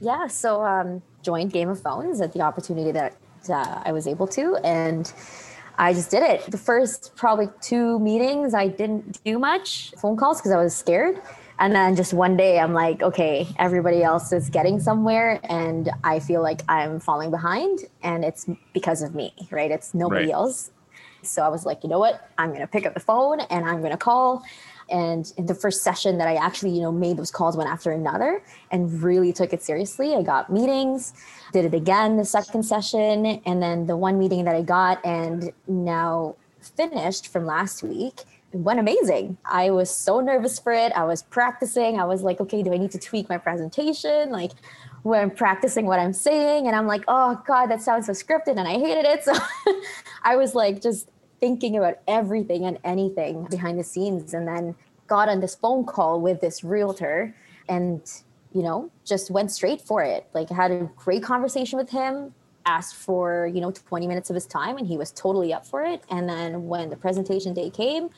Yeah, 0.02 0.26
so 0.26 0.62
um, 0.62 1.00
joined 1.22 1.52
Game 1.52 1.70
of 1.70 1.80
Phones 1.80 2.20
at 2.20 2.32
the 2.34 2.40
opportunity 2.42 2.92
that 2.92 3.16
uh, 3.50 3.82
I 3.84 3.92
was 3.92 4.06
able 4.06 4.26
to, 4.28 4.56
and 4.64 5.12
I 5.78 5.92
just 5.92 6.10
did 6.10 6.22
it. 6.22 6.50
The 6.50 6.58
first 6.58 7.12
probably 7.16 7.48
two 7.60 7.98
meetings, 7.98 8.54
I 8.54 8.68
didn't 8.68 9.22
do 9.24 9.38
much 9.38 9.92
phone 10.00 10.16
calls 10.16 10.38
because 10.38 10.52
I 10.52 10.62
was 10.62 10.76
scared. 10.76 11.20
And 11.58 11.74
then 11.74 11.94
just 11.94 12.12
one 12.12 12.36
day, 12.36 12.58
I'm 12.58 12.72
like, 12.72 13.02
okay, 13.02 13.46
everybody 13.58 14.02
else 14.02 14.32
is 14.32 14.50
getting 14.50 14.80
somewhere, 14.80 15.38
and 15.44 15.90
I 16.02 16.18
feel 16.18 16.42
like 16.42 16.62
I'm 16.68 16.98
falling 16.98 17.30
behind, 17.30 17.80
and 18.02 18.24
it's 18.24 18.46
because 18.72 19.02
of 19.02 19.14
me, 19.14 19.32
right? 19.50 19.70
It's 19.70 19.94
nobody 19.94 20.26
right. 20.26 20.34
else. 20.34 20.70
So 21.22 21.42
I 21.42 21.48
was 21.48 21.64
like, 21.64 21.82
you 21.84 21.88
know 21.88 21.98
what? 21.98 22.28
I'm 22.36 22.48
going 22.48 22.62
to 22.62 22.66
pick 22.66 22.84
up 22.84 22.94
the 22.94 23.00
phone 23.00 23.40
and 23.40 23.64
I'm 23.64 23.78
going 23.78 23.92
to 23.92 23.96
call 23.96 24.42
and 24.92 25.32
in 25.36 25.46
the 25.46 25.54
first 25.54 25.82
session 25.82 26.18
that 26.18 26.28
I 26.28 26.34
actually, 26.34 26.70
you 26.70 26.82
know, 26.82 26.92
made 26.92 27.16
those 27.16 27.30
calls 27.30 27.56
one 27.56 27.66
after 27.66 27.90
another 27.90 28.42
and 28.70 29.02
really 29.02 29.32
took 29.32 29.52
it 29.52 29.62
seriously. 29.62 30.14
I 30.14 30.22
got 30.22 30.52
meetings, 30.52 31.14
did 31.52 31.64
it 31.64 31.74
again 31.74 32.16
the 32.16 32.24
second 32.24 32.62
session, 32.64 33.26
and 33.46 33.62
then 33.62 33.86
the 33.86 33.96
one 33.96 34.18
meeting 34.18 34.44
that 34.44 34.54
I 34.54 34.62
got 34.62 35.04
and 35.04 35.50
now 35.66 36.36
finished 36.60 37.28
from 37.28 37.46
last 37.46 37.82
week 37.82 38.20
went 38.52 38.78
amazing. 38.78 39.38
I 39.44 39.70
was 39.70 39.90
so 39.90 40.20
nervous 40.20 40.58
for 40.58 40.72
it. 40.72 40.92
I 40.92 41.04
was 41.04 41.22
practicing. 41.22 41.98
I 41.98 42.04
was 42.04 42.22
like, 42.22 42.40
okay, 42.40 42.62
do 42.62 42.72
I 42.72 42.76
need 42.76 42.90
to 42.92 42.98
tweak 42.98 43.28
my 43.28 43.38
presentation? 43.38 44.30
Like, 44.30 44.52
when 45.02 45.20
I'm 45.20 45.30
practicing 45.30 45.86
what 45.86 45.98
I'm 45.98 46.12
saying, 46.12 46.66
and 46.66 46.76
I'm 46.76 46.86
like, 46.86 47.02
oh 47.08 47.42
God, 47.46 47.66
that 47.66 47.82
sounds 47.82 48.06
so 48.06 48.12
scripted, 48.12 48.56
and 48.58 48.60
I 48.60 48.74
hated 48.74 49.04
it. 49.04 49.24
So 49.32 49.32
I 50.22 50.36
was 50.36 50.54
like, 50.54 50.80
just 50.80 51.08
thinking 51.42 51.76
about 51.76 51.98
everything 52.06 52.64
and 52.66 52.78
anything 52.84 53.44
behind 53.50 53.76
the 53.76 53.82
scenes 53.82 54.32
and 54.32 54.46
then 54.46 54.76
got 55.08 55.28
on 55.28 55.40
this 55.40 55.56
phone 55.56 55.84
call 55.84 56.20
with 56.20 56.40
this 56.40 56.62
realtor 56.62 57.34
and 57.68 58.22
you 58.52 58.62
know 58.62 58.88
just 59.04 59.28
went 59.28 59.50
straight 59.50 59.80
for 59.80 60.04
it. 60.04 60.24
Like 60.34 60.48
had 60.48 60.70
a 60.70 60.88
great 60.94 61.24
conversation 61.24 61.80
with 61.80 61.90
him 61.90 62.32
asked 62.64 62.94
for 62.94 63.50
you 63.52 63.60
know 63.60 63.72
20 63.72 64.06
minutes 64.06 64.30
of 64.30 64.34
his 64.34 64.46
time 64.46 64.76
and 64.76 64.86
he 64.86 64.96
was 64.96 65.10
totally 65.10 65.52
up 65.52 65.66
for 65.66 65.82
it. 65.82 66.04
And 66.08 66.28
then 66.28 66.68
when 66.68 66.90
the 66.90 66.96
presentation 66.96 67.52
day 67.54 67.70
came 67.70 68.10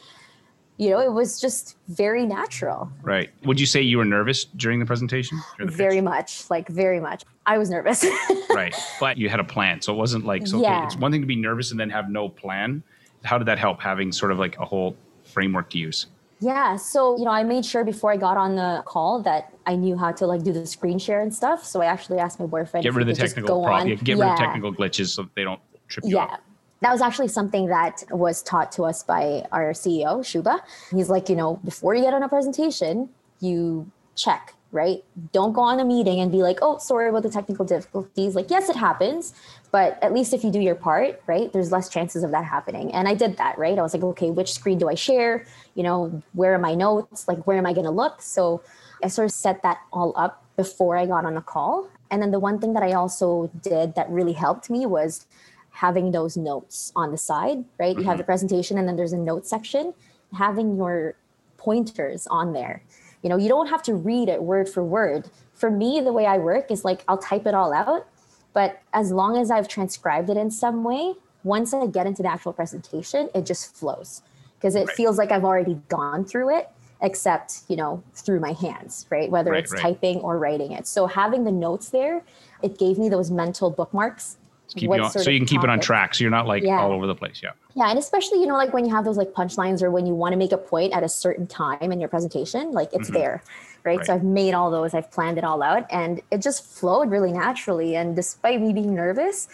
you 0.76 0.90
know 0.90 0.98
it 0.98 1.10
was 1.10 1.40
just 1.40 1.78
very 1.88 2.26
natural. 2.26 2.92
Right. 3.02 3.30
Would 3.44 3.58
you 3.58 3.64
say 3.64 3.80
you 3.80 3.96
were 3.96 4.04
nervous 4.04 4.44
during 4.44 4.80
the 4.80 4.86
presentation? 4.86 5.40
The 5.58 5.64
very 5.64 5.94
pitch? 5.94 6.04
much. 6.04 6.50
Like 6.50 6.68
very 6.68 7.00
much. 7.00 7.22
I 7.46 7.56
was 7.56 7.70
nervous. 7.70 8.04
Right. 8.50 8.74
But 9.00 9.18
you 9.18 9.28
had 9.28 9.40
a 9.40 9.44
plan 9.44 9.80
so 9.80 9.92
it 9.94 9.96
wasn't 9.96 10.26
like 10.26 10.46
so 10.46 10.60
yeah. 10.60 10.76
okay 10.76 10.86
it's 10.86 10.96
one 10.96 11.10
thing 11.10 11.22
to 11.22 11.26
be 11.26 11.34
nervous 11.34 11.70
and 11.72 11.80
then 11.80 11.90
have 11.90 12.08
no 12.10 12.28
plan 12.28 12.84
how 13.24 13.38
did 13.38 13.46
that 13.48 13.58
help 13.58 13.80
having 13.80 14.12
sort 14.12 14.30
of 14.30 14.38
like 14.38 14.58
a 14.58 14.64
whole 14.64 14.96
framework 15.24 15.70
to 15.70 15.78
use? 15.78 16.06
Yeah, 16.40 16.76
so 16.76 17.16
you 17.16 17.24
know, 17.24 17.30
I 17.30 17.42
made 17.42 17.64
sure 17.64 17.84
before 17.84 18.12
I 18.12 18.16
got 18.16 18.36
on 18.36 18.56
the 18.56 18.82
call 18.84 19.22
that 19.22 19.52
I 19.66 19.76
knew 19.76 19.96
how 19.96 20.12
to 20.12 20.26
like 20.26 20.42
do 20.42 20.52
the 20.52 20.66
screen 20.66 20.98
share 20.98 21.20
and 21.20 21.34
stuff. 21.34 21.64
So 21.64 21.80
I 21.80 21.86
actually 21.86 22.18
asked 22.18 22.38
my 22.38 22.46
boyfriend. 22.46 22.84
Get 22.84 22.92
rid 22.92 23.08
of 23.08 23.16
the 23.16 23.20
technical 23.20 23.64
problem. 23.64 23.88
Yeah, 23.88 23.94
get 23.96 24.18
yeah. 24.18 24.24
rid 24.24 24.32
of 24.32 24.38
technical 24.38 24.74
glitches 24.74 25.08
so 25.08 25.28
they 25.34 25.44
don't 25.44 25.60
trip 25.88 26.04
you 26.04 26.16
yeah. 26.16 26.24
up. 26.24 26.42
That 26.80 26.92
was 26.92 27.00
actually 27.00 27.28
something 27.28 27.66
that 27.68 28.04
was 28.10 28.42
taught 28.42 28.70
to 28.72 28.82
us 28.82 29.02
by 29.02 29.46
our 29.52 29.72
CEO, 29.72 30.24
Shuba. 30.24 30.62
He's 30.90 31.08
like, 31.08 31.30
you 31.30 31.36
know, 31.36 31.58
before 31.64 31.94
you 31.94 32.02
get 32.02 32.12
on 32.12 32.22
a 32.22 32.28
presentation, 32.28 33.08
you 33.40 33.90
check 34.14 34.54
right? 34.74 35.04
Don't 35.32 35.52
go 35.52 35.60
on 35.60 35.78
a 35.78 35.84
meeting 35.84 36.20
and 36.20 36.32
be 36.32 36.38
like, 36.38 36.58
oh, 36.60 36.78
sorry 36.78 37.08
about 37.08 37.22
the 37.22 37.30
technical 37.30 37.64
difficulties. 37.64 38.34
Like, 38.34 38.50
yes, 38.50 38.68
it 38.68 38.74
happens, 38.74 39.32
but 39.70 40.02
at 40.02 40.12
least 40.12 40.34
if 40.34 40.42
you 40.42 40.50
do 40.50 40.58
your 40.58 40.74
part, 40.74 41.22
right, 41.28 41.50
there's 41.52 41.70
less 41.70 41.88
chances 41.88 42.24
of 42.24 42.32
that 42.32 42.44
happening. 42.44 42.92
And 42.92 43.06
I 43.06 43.14
did 43.14 43.36
that, 43.36 43.56
right? 43.56 43.78
I 43.78 43.82
was 43.82 43.94
like, 43.94 44.02
okay, 44.02 44.30
which 44.30 44.52
screen 44.52 44.78
do 44.78 44.88
I 44.88 44.94
share? 44.94 45.46
You 45.76 45.84
know, 45.84 46.22
where 46.32 46.54
are 46.54 46.58
my 46.58 46.74
notes? 46.74 47.28
Like, 47.28 47.46
where 47.46 47.56
am 47.56 47.66
I 47.66 47.72
going 47.72 47.86
to 47.86 47.92
look? 47.92 48.20
So 48.20 48.62
I 49.02 49.08
sort 49.08 49.26
of 49.26 49.30
set 49.30 49.62
that 49.62 49.78
all 49.92 50.12
up 50.16 50.44
before 50.56 50.96
I 50.96 51.06
got 51.06 51.24
on 51.24 51.36
a 51.36 51.42
call. 51.42 51.88
And 52.10 52.20
then 52.20 52.32
the 52.32 52.40
one 52.40 52.58
thing 52.58 52.74
that 52.74 52.82
I 52.82 52.92
also 52.92 53.50
did 53.62 53.94
that 53.94 54.10
really 54.10 54.34
helped 54.34 54.70
me 54.70 54.86
was 54.86 55.26
having 55.70 56.10
those 56.10 56.36
notes 56.36 56.92
on 56.96 57.12
the 57.12 57.18
side, 57.18 57.64
right? 57.78 57.92
Mm-hmm. 57.92 58.00
You 58.00 58.04
have 58.06 58.14
mm-hmm. 58.14 58.18
the 58.18 58.24
presentation 58.24 58.76
and 58.76 58.88
then 58.88 58.96
there's 58.96 59.12
a 59.12 59.18
note 59.18 59.46
section, 59.46 59.94
having 60.32 60.76
your 60.76 61.14
pointers 61.56 62.26
on 62.26 62.52
there 62.52 62.82
you 63.24 63.30
know, 63.30 63.38
you 63.38 63.48
don't 63.48 63.68
have 63.68 63.82
to 63.84 63.94
read 63.94 64.28
it 64.28 64.42
word 64.42 64.68
for 64.68 64.84
word. 64.84 65.30
For 65.54 65.70
me, 65.70 66.00
the 66.00 66.12
way 66.12 66.26
I 66.26 66.36
work 66.36 66.70
is 66.70 66.84
like 66.84 67.02
I'll 67.08 67.18
type 67.18 67.46
it 67.46 67.54
all 67.54 67.72
out, 67.72 68.06
but 68.52 68.82
as 68.92 69.10
long 69.10 69.38
as 69.38 69.50
I've 69.50 69.66
transcribed 69.66 70.28
it 70.28 70.36
in 70.36 70.50
some 70.50 70.84
way, 70.84 71.14
once 71.42 71.72
I 71.72 71.86
get 71.86 72.06
into 72.06 72.22
the 72.22 72.30
actual 72.30 72.52
presentation, 72.52 73.30
it 73.34 73.46
just 73.46 73.74
flows 73.74 74.22
because 74.58 74.74
it 74.74 74.86
right. 74.86 74.96
feels 74.96 75.16
like 75.16 75.32
I've 75.32 75.44
already 75.44 75.80
gone 75.88 76.24
through 76.24 76.56
it 76.56 76.68
except 77.02 77.62
you 77.68 77.76
know 77.76 78.02
through 78.14 78.40
my 78.40 78.52
hands 78.52 79.04
right 79.10 79.28
whether 79.28 79.50
right, 79.50 79.64
it's 79.64 79.72
right. 79.72 79.82
typing 79.82 80.18
or 80.18 80.38
writing 80.38 80.70
it 80.70 80.86
so 80.86 81.06
having 81.06 81.42
the 81.42 81.50
notes 81.50 81.90
there 81.90 82.22
it 82.62 82.78
gave 82.78 82.98
me 82.98 83.08
those 83.08 83.32
mental 83.32 83.68
bookmarks 83.68 84.38
keep 84.68 84.82
you 84.82 84.92
on, 84.92 85.10
so 85.10 85.30
you 85.30 85.38
can 85.38 85.46
keep 85.46 85.62
it 85.62 85.70
on 85.70 85.80
track. 85.80 86.14
So 86.14 86.24
you're 86.24 86.30
not 86.30 86.46
like 86.46 86.62
Yeah. 86.62 86.80
all 86.80 86.92
over 86.92 87.06
the 87.06 87.14
place. 87.14 87.40
Yeah. 87.42 87.50
Yeah, 87.74 87.90
and 87.90 87.98
especially 87.98 88.40
you 88.40 88.46
know 88.46 88.56
like 88.56 88.72
when 88.72 88.84
you 88.84 88.94
have 88.94 89.04
those 89.04 89.16
like 89.16 89.32
punchlines 89.32 89.82
or 89.82 89.90
when 89.90 90.06
you 90.06 90.14
want 90.14 90.32
to 90.32 90.38
make 90.38 90.52
a 90.52 90.58
point 90.58 90.92
at 90.92 91.02
a 91.02 91.08
certain 91.08 91.46
time 91.46 91.92
in 91.92 92.00
your 92.00 92.08
presentation, 92.08 92.72
like 92.72 92.92
it's 92.92 93.10
Mhm. 93.10 93.14
there, 93.14 93.42
right? 93.84 94.04
So 94.04 94.14
I've 94.14 94.22
made 94.24 94.54
all 94.54 94.70
those, 94.70 94.94
I've 94.94 95.10
planned 95.10 95.38
it 95.38 95.44
all 95.44 95.62
out, 95.62 95.84
and 95.90 96.20
it 96.30 96.40
just 96.40 96.64
flowed 96.64 97.10
really 97.10 97.32
naturally. 97.32 97.96
And 97.96 98.14
despite 98.14 98.60
me 98.60 98.72
being 98.72 98.94
nervous, 98.94 99.48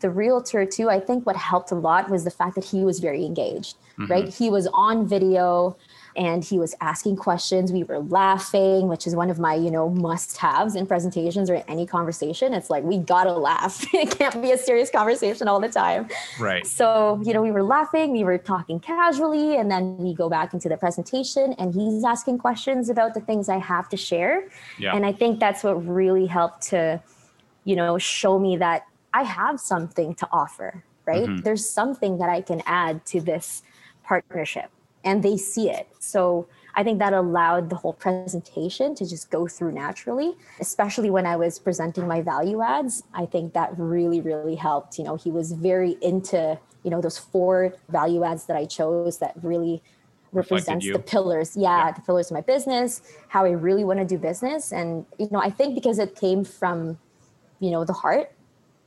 the 0.00 0.10
realtor 0.10 0.64
too, 0.64 0.88
I 0.90 1.00
think 1.00 1.26
what 1.26 1.36
helped 1.36 1.70
a 1.70 1.74
lot 1.74 2.10
was 2.10 2.24
the 2.24 2.30
fact 2.30 2.54
that 2.54 2.64
he 2.64 2.84
was 2.84 3.00
very 3.00 3.24
engaged, 3.24 3.76
right? 4.08 4.28
He 4.28 4.48
was 4.50 4.66
on 4.68 5.06
video 5.06 5.76
and 6.16 6.44
he 6.44 6.58
was 6.58 6.74
asking 6.80 7.16
questions. 7.16 7.72
We 7.72 7.84
were 7.84 8.00
laughing, 8.00 8.88
which 8.88 9.06
is 9.06 9.16
one 9.16 9.30
of 9.30 9.38
my, 9.38 9.54
you 9.54 9.70
know, 9.70 9.88
must-haves 9.88 10.74
in 10.74 10.86
presentations 10.86 11.48
or 11.48 11.62
any 11.68 11.86
conversation. 11.86 12.52
It's 12.52 12.68
like 12.68 12.84
we 12.84 12.98
gotta 12.98 13.32
laugh. 13.32 13.84
it 13.94 14.18
can't 14.18 14.40
be 14.42 14.52
a 14.52 14.58
serious 14.58 14.90
conversation 14.90 15.48
all 15.48 15.60
the 15.60 15.68
time. 15.68 16.08
Right. 16.38 16.66
So, 16.66 17.20
you 17.24 17.32
know, 17.32 17.42
we 17.42 17.50
were 17.50 17.62
laughing, 17.62 18.12
we 18.12 18.24
were 18.24 18.38
talking 18.38 18.78
casually, 18.80 19.56
and 19.56 19.70
then 19.70 19.96
we 19.96 20.14
go 20.14 20.28
back 20.28 20.52
into 20.52 20.68
the 20.68 20.76
presentation 20.76 21.54
and 21.54 21.74
he's 21.74 22.04
asking 22.04 22.38
questions 22.38 22.90
about 22.90 23.14
the 23.14 23.20
things 23.20 23.48
I 23.48 23.58
have 23.58 23.88
to 23.90 23.96
share. 23.96 24.48
Yeah. 24.78 24.94
And 24.94 25.06
I 25.06 25.12
think 25.12 25.40
that's 25.40 25.64
what 25.64 25.86
really 25.86 26.26
helped 26.26 26.62
to, 26.68 27.02
you 27.64 27.76
know, 27.76 27.96
show 27.98 28.38
me 28.38 28.56
that 28.58 28.86
I 29.14 29.22
have 29.22 29.60
something 29.60 30.14
to 30.16 30.28
offer, 30.32 30.84
right? 31.06 31.28
Mhm. 31.28 31.44
There's 31.44 31.68
something 31.68 32.18
that 32.18 32.28
I 32.28 32.40
can 32.40 32.62
add 32.66 33.04
to 33.06 33.20
this 33.20 33.62
partnership 34.04 34.70
and 35.04 35.22
they 35.22 35.36
see 35.36 35.70
it. 35.70 35.88
So 35.98 36.46
I 36.74 36.82
think 36.82 36.98
that 37.00 37.12
allowed 37.12 37.68
the 37.70 37.76
whole 37.76 37.92
presentation 37.92 38.94
to 38.94 39.06
just 39.06 39.30
go 39.30 39.46
through 39.46 39.72
naturally, 39.72 40.34
especially 40.60 41.10
when 41.10 41.26
I 41.26 41.36
was 41.36 41.58
presenting 41.58 42.08
my 42.08 42.22
value 42.22 42.62
adds. 42.62 43.02
I 43.12 43.26
think 43.26 43.52
that 43.52 43.78
really, 43.78 44.20
really 44.20 44.54
helped. 44.54 44.98
You 44.98 45.04
know, 45.04 45.16
he 45.16 45.30
was 45.30 45.52
very 45.52 45.96
into, 46.00 46.58
you 46.82 46.90
know, 46.90 47.00
those 47.00 47.18
four 47.18 47.74
value 47.90 48.24
adds 48.24 48.46
that 48.46 48.56
I 48.56 48.64
chose 48.64 49.18
that 49.18 49.34
really 49.42 49.82
represents 50.32 50.86
the 50.90 50.98
pillars. 50.98 51.56
Yeah, 51.56 51.86
Yeah. 51.86 51.92
the 51.92 52.00
pillars 52.00 52.30
of 52.30 52.34
my 52.34 52.40
business, 52.40 53.02
how 53.28 53.44
I 53.44 53.50
really 53.50 53.84
want 53.84 53.98
to 54.00 54.06
do 54.06 54.16
business. 54.16 54.72
And, 54.72 55.04
you 55.18 55.28
know, 55.30 55.40
I 55.40 55.50
think 55.50 55.74
because 55.74 55.98
it 55.98 56.16
came 56.16 56.42
from, 56.42 56.98
you 57.60 57.70
know, 57.70 57.84
the 57.84 57.92
heart, 57.92 58.32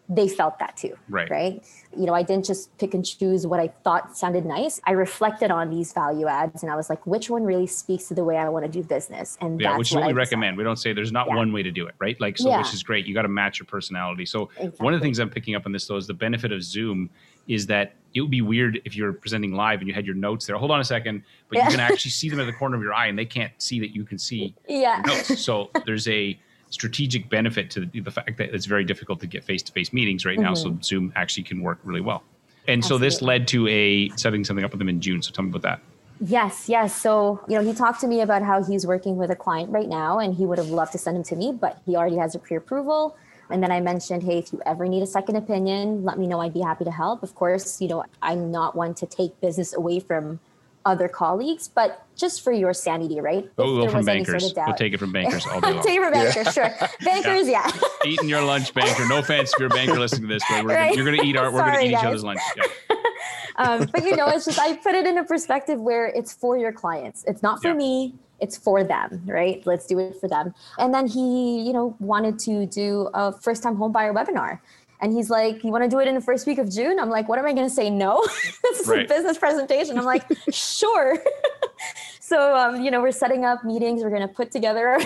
they 0.07 0.27
felt 0.27 0.59
that 0.59 0.77
too. 0.77 0.95
Right. 1.09 1.29
Right. 1.29 1.63
You 1.97 2.05
know, 2.05 2.13
I 2.13 2.21
didn't 2.21 2.45
just 2.45 2.75
pick 2.77 2.93
and 2.93 3.03
choose 3.03 3.47
what 3.47 3.59
I 3.59 3.69
thought 3.83 4.15
sounded 4.15 4.45
nice. 4.45 4.79
I 4.85 4.91
reflected 4.91 5.49
on 5.49 5.69
these 5.71 5.93
value 5.93 6.27
adds 6.27 6.61
and 6.61 6.71
I 6.71 6.75
was 6.75 6.89
like, 6.89 7.05
which 7.07 7.29
one 7.29 7.43
really 7.43 7.65
speaks 7.65 8.07
to 8.09 8.13
the 8.13 8.23
way 8.23 8.37
I 8.37 8.47
want 8.49 8.65
to 8.65 8.71
do 8.71 8.83
business? 8.83 9.37
And 9.41 9.59
Yeah, 9.59 9.69
that's 9.69 9.79
which 9.79 9.87
is 9.91 9.95
what 9.95 10.03
I 10.03 10.07
we 10.07 10.13
decided. 10.13 10.17
recommend. 10.17 10.57
We 10.57 10.63
don't 10.63 10.75
say 10.77 10.93
there's 10.93 11.11
not 11.11 11.27
Yeah. 11.27 11.35
one 11.37 11.51
way 11.51 11.63
to 11.63 11.71
do 11.71 11.87
it, 11.87 11.95
right? 11.97 12.19
Like, 12.21 12.37
so 12.37 12.49
Yeah. 12.49 12.59
which 12.59 12.73
is 12.73 12.83
great. 12.83 13.07
You 13.07 13.15
got 13.15 13.23
to 13.23 13.27
match 13.29 13.57
your 13.59 13.65
personality. 13.65 14.25
So 14.27 14.49
one 14.77 14.93
of 14.93 14.99
the 14.99 15.03
things 15.03 15.17
I'm 15.17 15.29
picking 15.29 15.55
up 15.55 15.65
on 15.65 15.71
this 15.71 15.87
though 15.87 15.97
is 15.97 16.05
the 16.05 16.13
benefit 16.13 16.51
of 16.51 16.61
Zoom 16.63 17.09
is 17.47 17.65
that 17.67 17.93
it 18.13 18.21
would 18.21 18.31
be 18.31 18.41
weird 18.41 18.81
if 18.85 18.95
you're 18.95 19.13
presenting 19.13 19.53
live 19.53 19.79
and 19.79 19.87
you 19.87 19.93
had 19.93 20.05
your 20.05 20.15
notes 20.15 20.45
there. 20.45 20.55
Hold 20.55 20.71
on 20.71 20.79
a 20.79 20.83
second, 20.83 21.23
but 21.49 21.57
Yeah. 21.57 21.65
you 21.65 21.71
can 21.71 21.79
actually 21.79 22.11
see 22.19 22.29
them 22.29 22.39
at 22.39 22.45
the 22.45 22.53
corner 22.53 22.75
of 22.77 22.81
your 22.83 22.93
eye, 22.93 23.07
and 23.07 23.17
they 23.17 23.25
can't 23.25 23.51
see 23.57 23.79
that 23.79 23.93
you 23.95 24.03
can 24.03 24.17
see 24.19 24.55
Yeah. 24.69 25.01
notes. 25.05 25.41
So 25.43 25.69
there's 25.85 26.07
a 26.07 26.39
strategic 26.75 27.29
benefit 27.29 27.71
to 27.71 27.79
the, 27.85 27.99
the 28.01 28.11
fact 28.11 28.37
that 28.37 28.53
it's 28.53 28.65
very 28.65 28.83
difficult 28.83 29.19
to 29.21 29.27
get 29.27 29.43
face-to-face 29.43 29.93
meetings 29.93 30.25
right 30.25 30.37
now. 30.37 30.53
So 30.53 30.77
Zoom 30.83 31.13
actually 31.15 31.43
can 31.43 31.61
work 31.61 31.79
really 31.83 32.01
well. 32.01 32.21
And 32.67 32.83
so 32.83 32.97
this 32.97 33.15
Mm-hmm. 33.15 33.25
Led 33.25 33.47
to 33.55 33.67
a 33.67 34.09
setting 34.17 34.43
something 34.43 34.65
up 34.65 34.71
with 34.71 34.79
them 34.79 34.89
in 34.89 34.99
June. 34.99 35.21
So 35.21 35.31
tell 35.31 35.45
me 35.45 35.51
about 35.51 35.61
that. 35.69 35.79
Yes, 36.19 36.67
yes. 36.67 36.95
So, 36.95 37.39
you 37.47 37.55
know, 37.57 37.63
he 37.63 37.73
talked 37.73 38.01
to 38.01 38.07
me 38.07 38.21
about 38.21 38.41
how 38.41 38.63
he's 38.63 38.85
working 38.85 39.15
with 39.15 39.31
a 39.31 39.35
client 39.35 39.69
right 39.69 39.87
now 39.87 40.19
and 40.19 40.35
he 40.35 40.45
would 40.45 40.57
have 40.57 40.69
loved 40.69 40.91
to 40.91 40.97
send 40.97 41.15
him 41.17 41.23
to 41.23 41.35
me, 41.35 41.53
but 41.53 41.81
he 41.85 41.95
already 41.95 42.17
has 42.17 42.35
a 42.35 42.39
pre 42.39 42.57
approval. 42.57 43.15
And 43.49 43.61
then 43.63 43.71
I 43.71 43.79
mentioned, 43.79 44.23
hey, 44.23 44.39
if 44.39 44.51
you 44.51 44.61
ever 44.65 44.87
need 44.87 45.03
a 45.03 45.07
second 45.07 45.35
opinion, 45.35 46.03
let 46.03 46.17
me 46.17 46.27
know. 46.27 46.41
I'd 46.41 46.53
be 46.53 46.61
happy 46.61 46.83
to 46.83 46.91
help. 46.91 47.23
Of 47.23 47.35
course, 47.35 47.81
you 47.81 47.87
know, 47.87 48.03
I'm 48.21 48.51
not 48.51 48.75
one 48.75 48.93
to 48.95 49.05
take 49.05 49.39
business 49.39 49.73
away 49.73 49.99
from 49.99 50.39
other 50.85 51.07
colleagues, 51.07 51.67
but 51.67 52.03
just 52.15 52.43
for 52.43 52.51
your 52.51 52.73
sanity, 52.73 53.19
right? 53.19 53.49
Oh, 53.57 53.63
If 53.63 53.77
we'll 53.77 53.87
from 53.89 53.97
was 53.97 54.07
any 54.07 54.23
sort 54.23 54.33
bankers. 54.33 54.49
of 54.51 54.55
doubt- 54.55 54.67
We'll 54.67 54.75
take 54.77 54.93
it 54.93 54.99
from 54.99 55.11
bankers 55.11 55.45
all 55.47 55.59
day 55.59 55.71
long. 55.73 55.83
Take 55.83 55.97
it 55.97 56.03
from 56.03 56.13
bankers, 56.13 56.53
sure. 56.53 56.69
Bankers, 57.03 57.47
yeah. 57.49 57.71
eating 58.05 58.29
your 58.29 58.43
lunch, 58.43 58.73
banker. 58.73 59.07
No 59.09 59.17
offense 59.19 59.51
if 59.53 59.59
you're 59.59 59.67
a 59.67 59.69
banker 59.71 59.99
listening 59.99 60.23
to 60.29 60.33
this, 60.35 60.43
but 60.49 60.63
we're 60.63 60.69
Right. 60.75 60.89
gonna, 60.89 60.95
you're 60.95 61.05
going 61.05 61.19
to 61.19 61.25
eat 61.25 61.35
our, 61.35 61.51
we're 61.51 61.59
going 61.59 61.71
to 61.71 61.75
Sorry, 61.75 61.85
eat 61.87 61.91
each 61.91 62.03
other's 62.05 62.23
lunch. 62.23 62.39
Yeah. 62.55 62.63
um, 63.57 63.89
but 63.91 64.03
you 64.03 64.15
know, 64.15 64.27
it's 64.27 64.45
just 64.45 64.59
I 64.59 64.75
put 64.77 64.93
it 64.95 65.05
in 65.07 65.17
a 65.17 65.23
perspective 65.23 65.79
where 65.79 66.05
it's 66.07 66.31
for 66.33 66.57
your 66.57 66.71
clients. 66.71 67.23
It's 67.25 67.41
not 67.41 67.61
for 67.61 67.69
Yeah. 67.69 67.73
me. 67.75 68.15
It's 68.41 68.57
for 68.57 68.83
them, 68.83 69.21
right? 69.25 69.65
Let's 69.65 69.85
do 69.87 69.97
it 69.97 70.19
for 70.19 70.27
them. 70.27 70.53
And 70.77 70.93
then 70.93 71.07
he, 71.07 71.61
you 71.61 71.71
know, 71.71 71.95
wanted 71.99 72.37
to 72.39 72.65
do 72.65 73.09
a 73.13 73.31
first-time 73.31 73.77
home 73.77 73.93
buyer 73.93 74.13
webinar. 74.13 74.59
And 75.05 75.13
he's 75.13 75.29
like, 75.29 75.63
"You 75.63 75.71
want 75.71 75.83
to 75.83 75.89
do 75.89 75.99
it 75.99 76.07
in 76.07 76.15
the 76.15 76.21
first 76.29 76.47
week 76.47 76.57
of 76.57 76.67
June?" 76.67 76.97
I'm 76.99 77.11
like, 77.11 77.29
"What 77.29 77.37
am 77.37 77.45
I 77.45 77.53
going 77.53 77.67
to 77.67 77.73
say? 77.73 77.91
No, 77.91 78.25
this 78.63 78.79
is 78.79 78.87
Right. 78.87 79.05
a 79.05 79.07
business 79.07 79.37
presentation." 79.37 79.99
I'm 79.99 80.03
like, 80.03 80.23
"Sure." 80.49 81.15
so, 82.19 82.55
um, 82.57 82.81
you 82.83 82.89
know, 82.89 83.01
we're 83.03 83.11
setting 83.11 83.45
up 83.45 83.63
meetings. 83.63 84.01
We're 84.01 84.09
going 84.09 84.27
to 84.27 84.33
put 84.33 84.49
together 84.51 84.87
our 84.87 84.99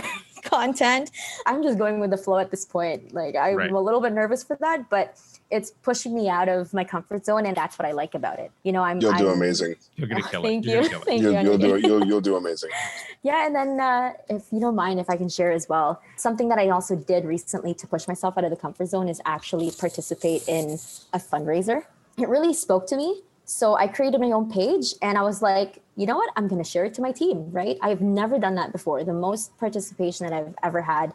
content. 0.44 1.12
I'm 1.46 1.62
just 1.64 1.78
going 1.78 2.00
with 2.00 2.12
the 2.12 2.18
flow 2.18 2.38
at 2.40 2.50
this 2.50 2.64
point. 2.64 3.14
Like, 3.14 3.36
I'm 3.36 3.56
Right. 3.58 3.72
a 3.72 3.78
little 3.80 4.00
bit 4.00 4.14
nervous 4.14 4.42
for 4.42 4.56
that, 4.62 4.90
but 4.90 5.20
it's 5.52 5.72
pushing 5.72 6.14
me 6.14 6.30
out 6.30 6.48
of 6.48 6.74
my 6.74 6.84
comfort 6.84 7.26
zone, 7.26 7.46
and 7.46 7.56
that's 7.56 7.80
what 7.80 7.88
I 7.88 7.92
like 7.92 8.14
about 8.14 8.40
it. 8.40 8.52
You 8.64 8.72
know, 8.72 8.84
I'm. 8.84 9.00
You'll 9.02 9.14
do 9.14 9.28
I'm- 9.28 9.38
amazing. 9.38 9.76
You're 9.96 10.08
going 10.08 10.22
to 10.22 10.30
kill 10.30 10.44
thank 10.44 10.66
it. 10.66 10.70
You're 10.70 10.84
you. 10.84 10.90
gonna 10.90 10.90
kill 10.90 11.02
it. 11.02 11.06
Thank 11.06 11.22
You'll, 11.22 11.34
you. 11.34 11.42
you'll 11.42 11.58
do 11.58 11.76
it. 11.76 11.84
You'll, 11.84 12.06
you'll 12.06 12.22
do 12.22 12.36
amazing. 12.36 12.70
Yeah, 13.22 13.46
and 13.46 13.54
then 13.54 13.82
uh, 13.82 14.14
if 14.30 14.46
you 14.50 14.62
don't 14.62 14.78
mind, 14.78 14.98
if 14.98 15.10
I 15.10 15.18
can 15.18 15.28
share 15.28 15.52
as 15.52 15.68
well, 15.68 16.02
something 16.16 16.48
that 16.48 16.58
I 16.58 16.70
also 16.70 16.96
did 16.96 17.26
recently 17.26 17.74
to 17.74 17.86
push 17.86 18.08
myself 18.08 18.38
out 18.38 18.46
of 18.46 18.50
the 18.50 18.56
comfort 18.56 18.86
zone 18.86 19.10
is 19.10 19.20
actually 19.26 19.72
participate 19.72 20.48
in 20.48 20.80
a 21.12 21.20
fundraiser. 21.20 21.84
It 22.18 22.30
really 22.30 22.54
spoke 22.54 22.88
to 22.88 22.96
me. 22.96 23.22
So 23.44 23.76
I 23.76 23.88
created 23.88 24.22
my 24.22 24.32
own 24.32 24.50
page 24.50 24.94
and 25.02 25.18
I 25.18 25.24
was 25.24 25.42
like, 25.42 25.82
you 25.98 26.06
know 26.06 26.16
what? 26.16 26.32
I'm 26.38 26.48
going 26.48 26.64
to 26.64 26.70
share 26.70 26.86
it 26.86 26.94
to 26.94 27.02
my 27.02 27.12
team, 27.12 27.52
right? 27.52 27.78
I've 27.82 28.00
never 28.00 28.40
done 28.40 28.56
that 28.56 28.72
before. 28.72 29.04
The 29.04 29.12
most 29.12 29.58
participation 29.58 30.26
that 30.26 30.34
I've 30.34 30.56
ever 30.64 30.82
had 30.82 31.12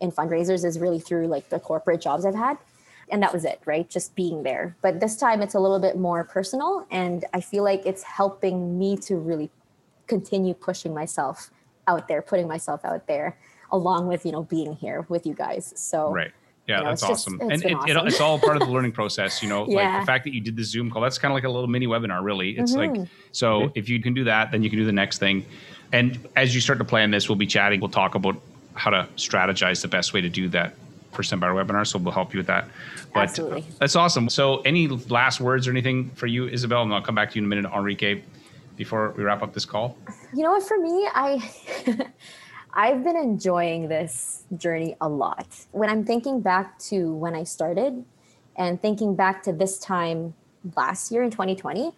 in 0.00 0.10
fundraisers 0.10 0.64
is 0.64 0.80
really 0.80 0.98
through 0.98 1.28
like 1.28 1.50
the 1.50 1.60
corporate 1.60 2.00
jobs 2.00 2.24
I've 2.26 2.34
had. 2.34 2.58
And 3.10 3.22
that 3.22 3.32
was 3.32 3.44
it, 3.44 3.60
right? 3.66 3.88
Just 3.88 4.14
being 4.14 4.42
there. 4.42 4.76
But 4.82 5.00
this 5.00 5.16
time 5.16 5.42
it's 5.42 5.54
a 5.54 5.60
little 5.60 5.78
bit 5.78 5.96
more 5.98 6.24
personal. 6.24 6.86
And 6.90 7.24
I 7.34 7.40
feel 7.40 7.62
like 7.64 7.82
it's 7.84 8.02
helping 8.02 8.78
me 8.78 8.96
to 8.98 9.16
really 9.16 9.50
continue 10.06 10.54
pushing 10.54 10.94
myself 10.94 11.50
out 11.86 12.08
there, 12.08 12.22
putting 12.22 12.48
myself 12.48 12.84
out 12.84 13.06
there, 13.06 13.36
along 13.72 14.06
with 14.08 14.24
you 14.24 14.32
know 14.32 14.42
being 14.44 14.72
here 14.74 15.04
with 15.08 15.26
you 15.26 15.34
guys. 15.34 15.72
So 15.76 16.10
Right. 16.12 16.32
Yeah, 16.66 16.78
You 16.78 16.84
know, 16.84 16.88
that's 16.90 17.02
just- 17.02 17.28
awesome. 17.28 17.34
it's 17.42 17.62
and 17.62 17.70
it, 17.72 17.90
It, 17.90 17.94
awesome. 17.96 18.06
it's 18.08 18.20
all 18.22 18.38
part 18.38 18.56
of 18.56 18.66
the 18.66 18.72
learning 18.74 18.92
process, 18.92 19.42
you 19.42 19.50
know, 19.50 19.64
like 19.64 19.76
Yeah. 19.84 20.00
the 20.00 20.06
fact 20.06 20.24
that 20.24 20.32
you 20.32 20.40
did 20.40 20.56
the 20.56 20.64
Zoom 20.64 20.90
call, 20.90 21.02
that's 21.02 21.18
kind 21.18 21.30
of 21.30 21.34
like 21.34 21.44
a 21.44 21.48
little 21.50 21.68
mini 21.68 21.86
webinar, 21.86 22.22
really. 22.24 22.52
It's 22.56 22.74
Mhm. 22.74 22.96
like, 23.00 23.08
so 23.32 23.70
if 23.74 23.86
you 23.90 24.00
can 24.00 24.14
do 24.14 24.24
that, 24.24 24.50
then 24.50 24.62
you 24.62 24.70
can 24.70 24.78
do 24.78 24.86
the 24.86 24.92
next 24.92 25.18
thing. 25.18 25.44
And 25.92 26.18
as 26.36 26.54
you 26.54 26.62
start 26.62 26.78
to 26.78 26.84
plan 26.86 27.10
this, 27.10 27.28
we'll 27.28 27.36
be 27.36 27.46
chatting. 27.46 27.80
We'll 27.80 27.90
talk 27.90 28.14
about 28.14 28.36
how 28.72 28.90
to 28.90 29.06
strategize 29.16 29.82
the 29.82 29.88
best 29.88 30.14
way 30.14 30.22
to 30.22 30.30
do 30.30 30.48
that 30.48 30.72
time 31.22 31.40
buyer 31.40 31.52
webinar. 31.52 31.86
So 31.86 31.98
we'll 31.98 32.12
help 32.12 32.32
you 32.32 32.38
with 32.38 32.46
that. 32.46 32.68
But 33.12 33.24
Absolutely. 33.24 33.62
Uh, 33.62 33.74
that's 33.80 33.96
awesome. 33.96 34.28
So 34.28 34.60
any 34.62 34.88
last 34.88 35.40
words 35.40 35.68
or 35.68 35.70
anything 35.70 36.10
for 36.10 36.26
you, 36.26 36.46
Isabel? 36.48 36.82
And 36.82 36.92
I'll 36.92 37.02
come 37.02 37.14
back 37.14 37.30
to 37.30 37.36
you 37.36 37.40
in 37.40 37.46
a 37.46 37.48
minute, 37.48 37.70
Enrique, 37.74 38.22
before 38.76 39.14
we 39.16 39.24
wrap 39.24 39.42
up 39.42 39.54
this 39.54 39.64
call. 39.64 39.96
you 40.34 40.42
know 40.42 40.50
what? 40.50 40.62
For 40.62 40.78
me, 40.78 41.08
I 41.12 41.50
I've 42.74 43.04
been 43.04 43.16
enjoying 43.16 43.88
this 43.88 44.44
journey 44.56 44.96
a 45.00 45.08
lot. 45.08 45.46
When 45.70 45.88
I'm 45.88 46.04
thinking 46.04 46.40
back 46.40 46.78
to 46.90 47.14
when 47.14 47.34
I 47.34 47.44
started, 47.44 48.04
and 48.56 48.80
thinking 48.80 49.14
back 49.14 49.42
to 49.44 49.52
this 49.52 49.78
time 49.78 50.34
last 50.76 51.10
year 51.10 51.22
in 51.22 51.30
2020, 51.30 51.92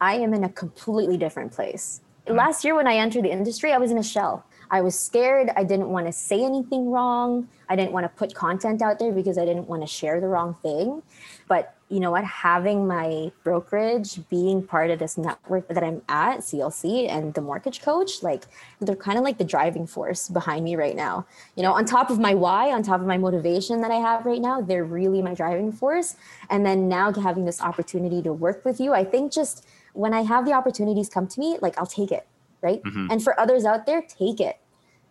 I 0.00 0.14
am 0.14 0.34
in 0.34 0.44
a 0.44 0.48
completely 0.48 1.16
different 1.16 1.52
place. 1.52 2.00
Mm-hmm. 2.26 2.36
Last 2.36 2.64
year, 2.64 2.74
when 2.74 2.86
I 2.86 2.96
entered 2.96 3.24
the 3.24 3.30
industry, 3.30 3.72
I 3.72 3.78
was 3.78 3.90
in 3.90 3.98
a 3.98 4.02
shell. 4.02 4.44
I 4.72 4.80
was 4.80 4.98
scared. 4.98 5.50
I 5.54 5.64
didn't 5.64 5.90
want 5.90 6.06
to 6.06 6.12
say 6.12 6.42
anything 6.42 6.90
wrong. 6.90 7.46
I 7.68 7.76
didn't 7.76 7.92
want 7.92 8.04
to 8.04 8.08
put 8.08 8.34
content 8.34 8.80
out 8.80 8.98
there 8.98 9.12
because 9.12 9.36
I 9.36 9.44
didn't 9.44 9.68
want 9.68 9.82
to 9.82 9.86
share 9.86 10.18
the 10.18 10.28
wrong 10.28 10.56
thing. 10.62 11.02
But 11.46 11.76
you 11.90 12.00
know 12.00 12.10
what? 12.10 12.24
Having 12.24 12.88
my 12.88 13.30
brokerage, 13.44 14.26
being 14.30 14.66
part 14.66 14.90
of 14.90 14.98
this 14.98 15.18
network 15.18 15.68
that 15.68 15.84
I'm 15.84 16.00
at, 16.08 16.38
CLC, 16.38 17.06
and 17.10 17.34
the 17.34 17.42
mortgage 17.42 17.82
coach, 17.82 18.22
like 18.22 18.44
they're 18.80 18.96
kind 18.96 19.18
of 19.18 19.24
like 19.24 19.36
the 19.36 19.44
driving 19.44 19.86
force 19.86 20.30
behind 20.30 20.64
me 20.64 20.74
right 20.74 20.96
now. 20.96 21.26
You 21.54 21.62
know, 21.62 21.74
on 21.74 21.84
top 21.84 22.08
of 22.08 22.18
my 22.18 22.32
why, 22.32 22.72
on 22.72 22.82
top 22.82 23.02
of 23.02 23.06
my 23.06 23.18
motivation 23.18 23.82
that 23.82 23.90
I 23.90 23.96
have 23.96 24.24
right 24.24 24.40
now, 24.40 24.62
they're 24.62 24.86
really 24.86 25.20
my 25.20 25.34
driving 25.34 25.70
force. 25.70 26.16
And 26.48 26.64
then 26.64 26.88
now 26.88 27.12
having 27.12 27.44
this 27.44 27.60
opportunity 27.60 28.22
to 28.22 28.32
work 28.32 28.64
with 28.64 28.80
you, 28.80 28.94
I 28.94 29.04
think 29.04 29.32
just 29.32 29.66
when 29.92 30.14
I 30.14 30.22
have 30.22 30.46
the 30.46 30.54
opportunities 30.54 31.10
come 31.10 31.26
to 31.26 31.40
me, 31.40 31.58
like 31.60 31.76
I'll 31.76 31.84
take 31.84 32.10
it, 32.10 32.26
right? 32.62 32.82
Mm-hmm. 32.82 33.08
And 33.10 33.22
for 33.22 33.38
others 33.38 33.66
out 33.66 33.84
there, 33.84 34.00
take 34.00 34.40
it, 34.40 34.56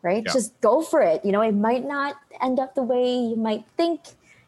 right? 0.01 0.23
Yeah. 0.25 0.33
Just 0.33 0.59
go 0.61 0.81
for 0.81 1.01
it. 1.01 1.23
You 1.23 1.31
know, 1.31 1.41
it 1.41 1.53
might 1.53 1.85
not 1.85 2.15
end 2.41 2.59
up 2.59 2.75
the 2.75 2.83
way 2.83 3.15
you 3.15 3.35
might 3.35 3.65
think, 3.77 4.01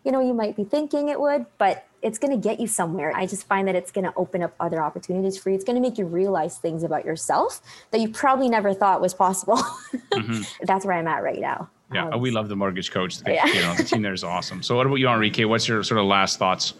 you 0.03 0.11
know, 0.11 0.19
you 0.19 0.33
might 0.33 0.55
be 0.55 0.63
thinking 0.63 1.09
it 1.09 1.19
would, 1.19 1.45
but 1.57 1.85
it's 2.01 2.19
going 2.19 2.31
to 2.31 2.37
get 2.37 2.59
you 2.59 2.67
somewhere. 2.67 3.15
I 3.15 3.25
just 3.25 3.47
find 3.47 3.67
that 3.67 3.75
it's 3.75 3.91
going 3.91 4.03
to 4.03 4.13
open 4.17 4.43
up 4.43 4.53
other 4.59 4.83
opportunities 4.83 5.37
for 5.37 5.49
you. 5.49 5.55
It's 5.55 5.63
going 5.63 5.81
to 5.81 5.81
make 5.81 5.97
you 5.97 6.05
realize 6.05 6.57
things 6.57 6.83
about 6.83 7.05
yourself 7.05 7.61
that 7.91 8.01
you 8.01 8.09
probably 8.09 8.49
never 8.49 8.73
thought 8.73 9.01
was 9.01 9.13
possible. 9.13 9.61
Mm-hmm. 10.13 10.43
That's 10.65 10.85
where 10.85 10.95
I'm 10.95 11.07
at 11.07 11.23
right 11.23 11.39
now. 11.39 11.69
Yeah, 11.91 12.09
um, 12.09 12.21
we 12.21 12.29
love 12.29 12.47
the 12.47 12.55
mortgage 12.55 12.91
coach. 12.91 13.17
The, 13.17 13.33
yeah. 13.33 13.47
you 13.47 13.61
know, 13.61 13.73
the 13.73 13.83
team 13.83 14.03
there 14.03 14.13
is 14.13 14.23
awesome. 14.23 14.61
So, 14.61 14.75
what 14.75 14.85
about 14.85 14.95
you, 14.95 15.09
Enrique? 15.09 15.43
What's 15.45 15.67
your 15.67 15.83
sort 15.83 15.99
of 15.99 16.05
last 16.05 16.37
thoughts? 16.37 16.75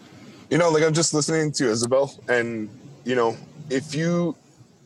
You 0.50 0.58
know, 0.58 0.70
like 0.70 0.84
I'm 0.84 0.94
just 0.94 1.14
listening 1.14 1.50
to 1.52 1.68
Isabel, 1.68 2.14
and 2.28 2.68
you 3.04 3.16
know, 3.16 3.36
if 3.70 3.94
you 3.94 4.36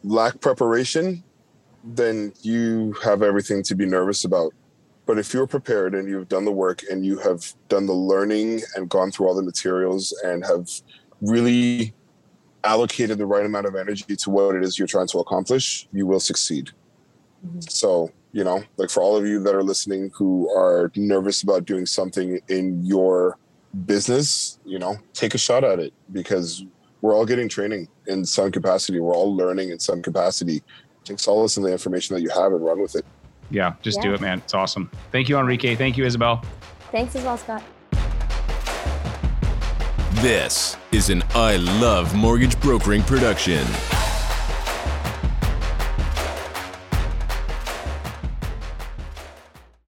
lack 0.03 0.41
preparation, 0.41 1.23
then 1.95 2.33
you 2.43 2.93
have 3.03 3.23
everything 3.23 3.63
to 3.65 3.75
be 3.75 3.87
nervous 3.87 4.25
about. 4.25 4.53
But 5.07 5.19
if 5.19 5.33
you're 5.33 5.47
prepared 5.47 5.95
and 5.95 6.09
you've 6.09 6.29
done 6.29 6.45
the 6.45 6.53
work 6.53 6.83
and 6.91 7.05
you 7.05 7.19
have 7.19 7.55
done 7.69 7.87
the 7.87 7.95
learning 7.95 8.61
and 8.77 8.89
gone 8.89 9.11
through 9.11 9.29
all 9.29 9.35
the 9.35 9.43
materials 9.43 10.13
and 10.23 10.45
have 10.45 10.69
really 11.23 11.95
allocated 12.65 13.17
the 13.17 13.27
right 13.27 13.47
amount 13.47 13.67
of 13.67 13.75
energy 13.75 14.17
to 14.17 14.31
what 14.31 14.55
it 14.55 14.63
is 14.63 14.79
you're 14.79 14.89
trying 14.89 15.07
to 15.09 15.19
accomplish, 15.19 15.89
you 15.93 16.07
will 16.07 16.21
succeed. 16.21 16.71
Mm-hmm. 17.47 17.61
So, 17.61 18.11
you 18.33 18.45
know, 18.45 18.63
like 18.77 18.91
for 18.91 19.03
all 19.03 19.17
of 19.17 19.27
you 19.27 19.43
that 19.45 19.55
are 19.55 19.63
listening 19.63 20.11
who 20.15 20.51
are 20.55 20.93
nervous 20.95 21.43
about 21.43 21.65
doing 21.65 21.87
something 21.87 22.41
in 22.49 22.85
your 22.85 23.39
business, 23.87 24.59
you 24.65 24.79
know, 24.79 24.97
take 25.15 25.35
a 25.35 25.39
shot 25.39 25.65
at 25.65 25.79
it 25.79 25.95
because 26.13 26.65
we're 27.01 27.15
all 27.15 27.25
getting 27.25 27.49
training 27.49 27.89
in 28.07 28.25
some 28.25 28.51
capacity. 28.51 29.01
We're 29.01 29.15
all 29.15 29.35
learning 29.35 29.71
in 29.71 29.79
some 29.79 30.03
capacity. 30.03 30.63
Take 31.09 31.21
solace 31.21 31.57
in 31.57 31.63
the 31.63 31.73
information 31.73 32.15
that 32.15 32.21
you 32.21 32.29
have 32.29 32.53
and 32.53 32.63
run 32.63 32.83
with 32.83 32.95
it. 32.95 33.03
Yeah, 33.51 33.77
just 33.81 33.97
yeah. 33.97 34.03
do 34.03 34.15
it, 34.15 34.21
man. 34.21 34.41
It's 34.41 34.53
awesome. 34.53 34.91
Thank 35.11 35.31
you, 35.31 35.39
Enrique. 35.39 35.75
Thank 35.75 35.97
you, 35.97 36.05
Isabel. 36.05 36.45
Thanks 36.93 37.17
as 37.17 37.25
well, 37.25 37.39
Scott. 37.39 37.63
This 40.17 40.77
is 40.93 41.09
an 41.09 41.25
I 41.35 41.57
Love 41.57 42.15
Mortgage 42.15 42.61
Brokering 42.61 43.01
production. 43.03 43.65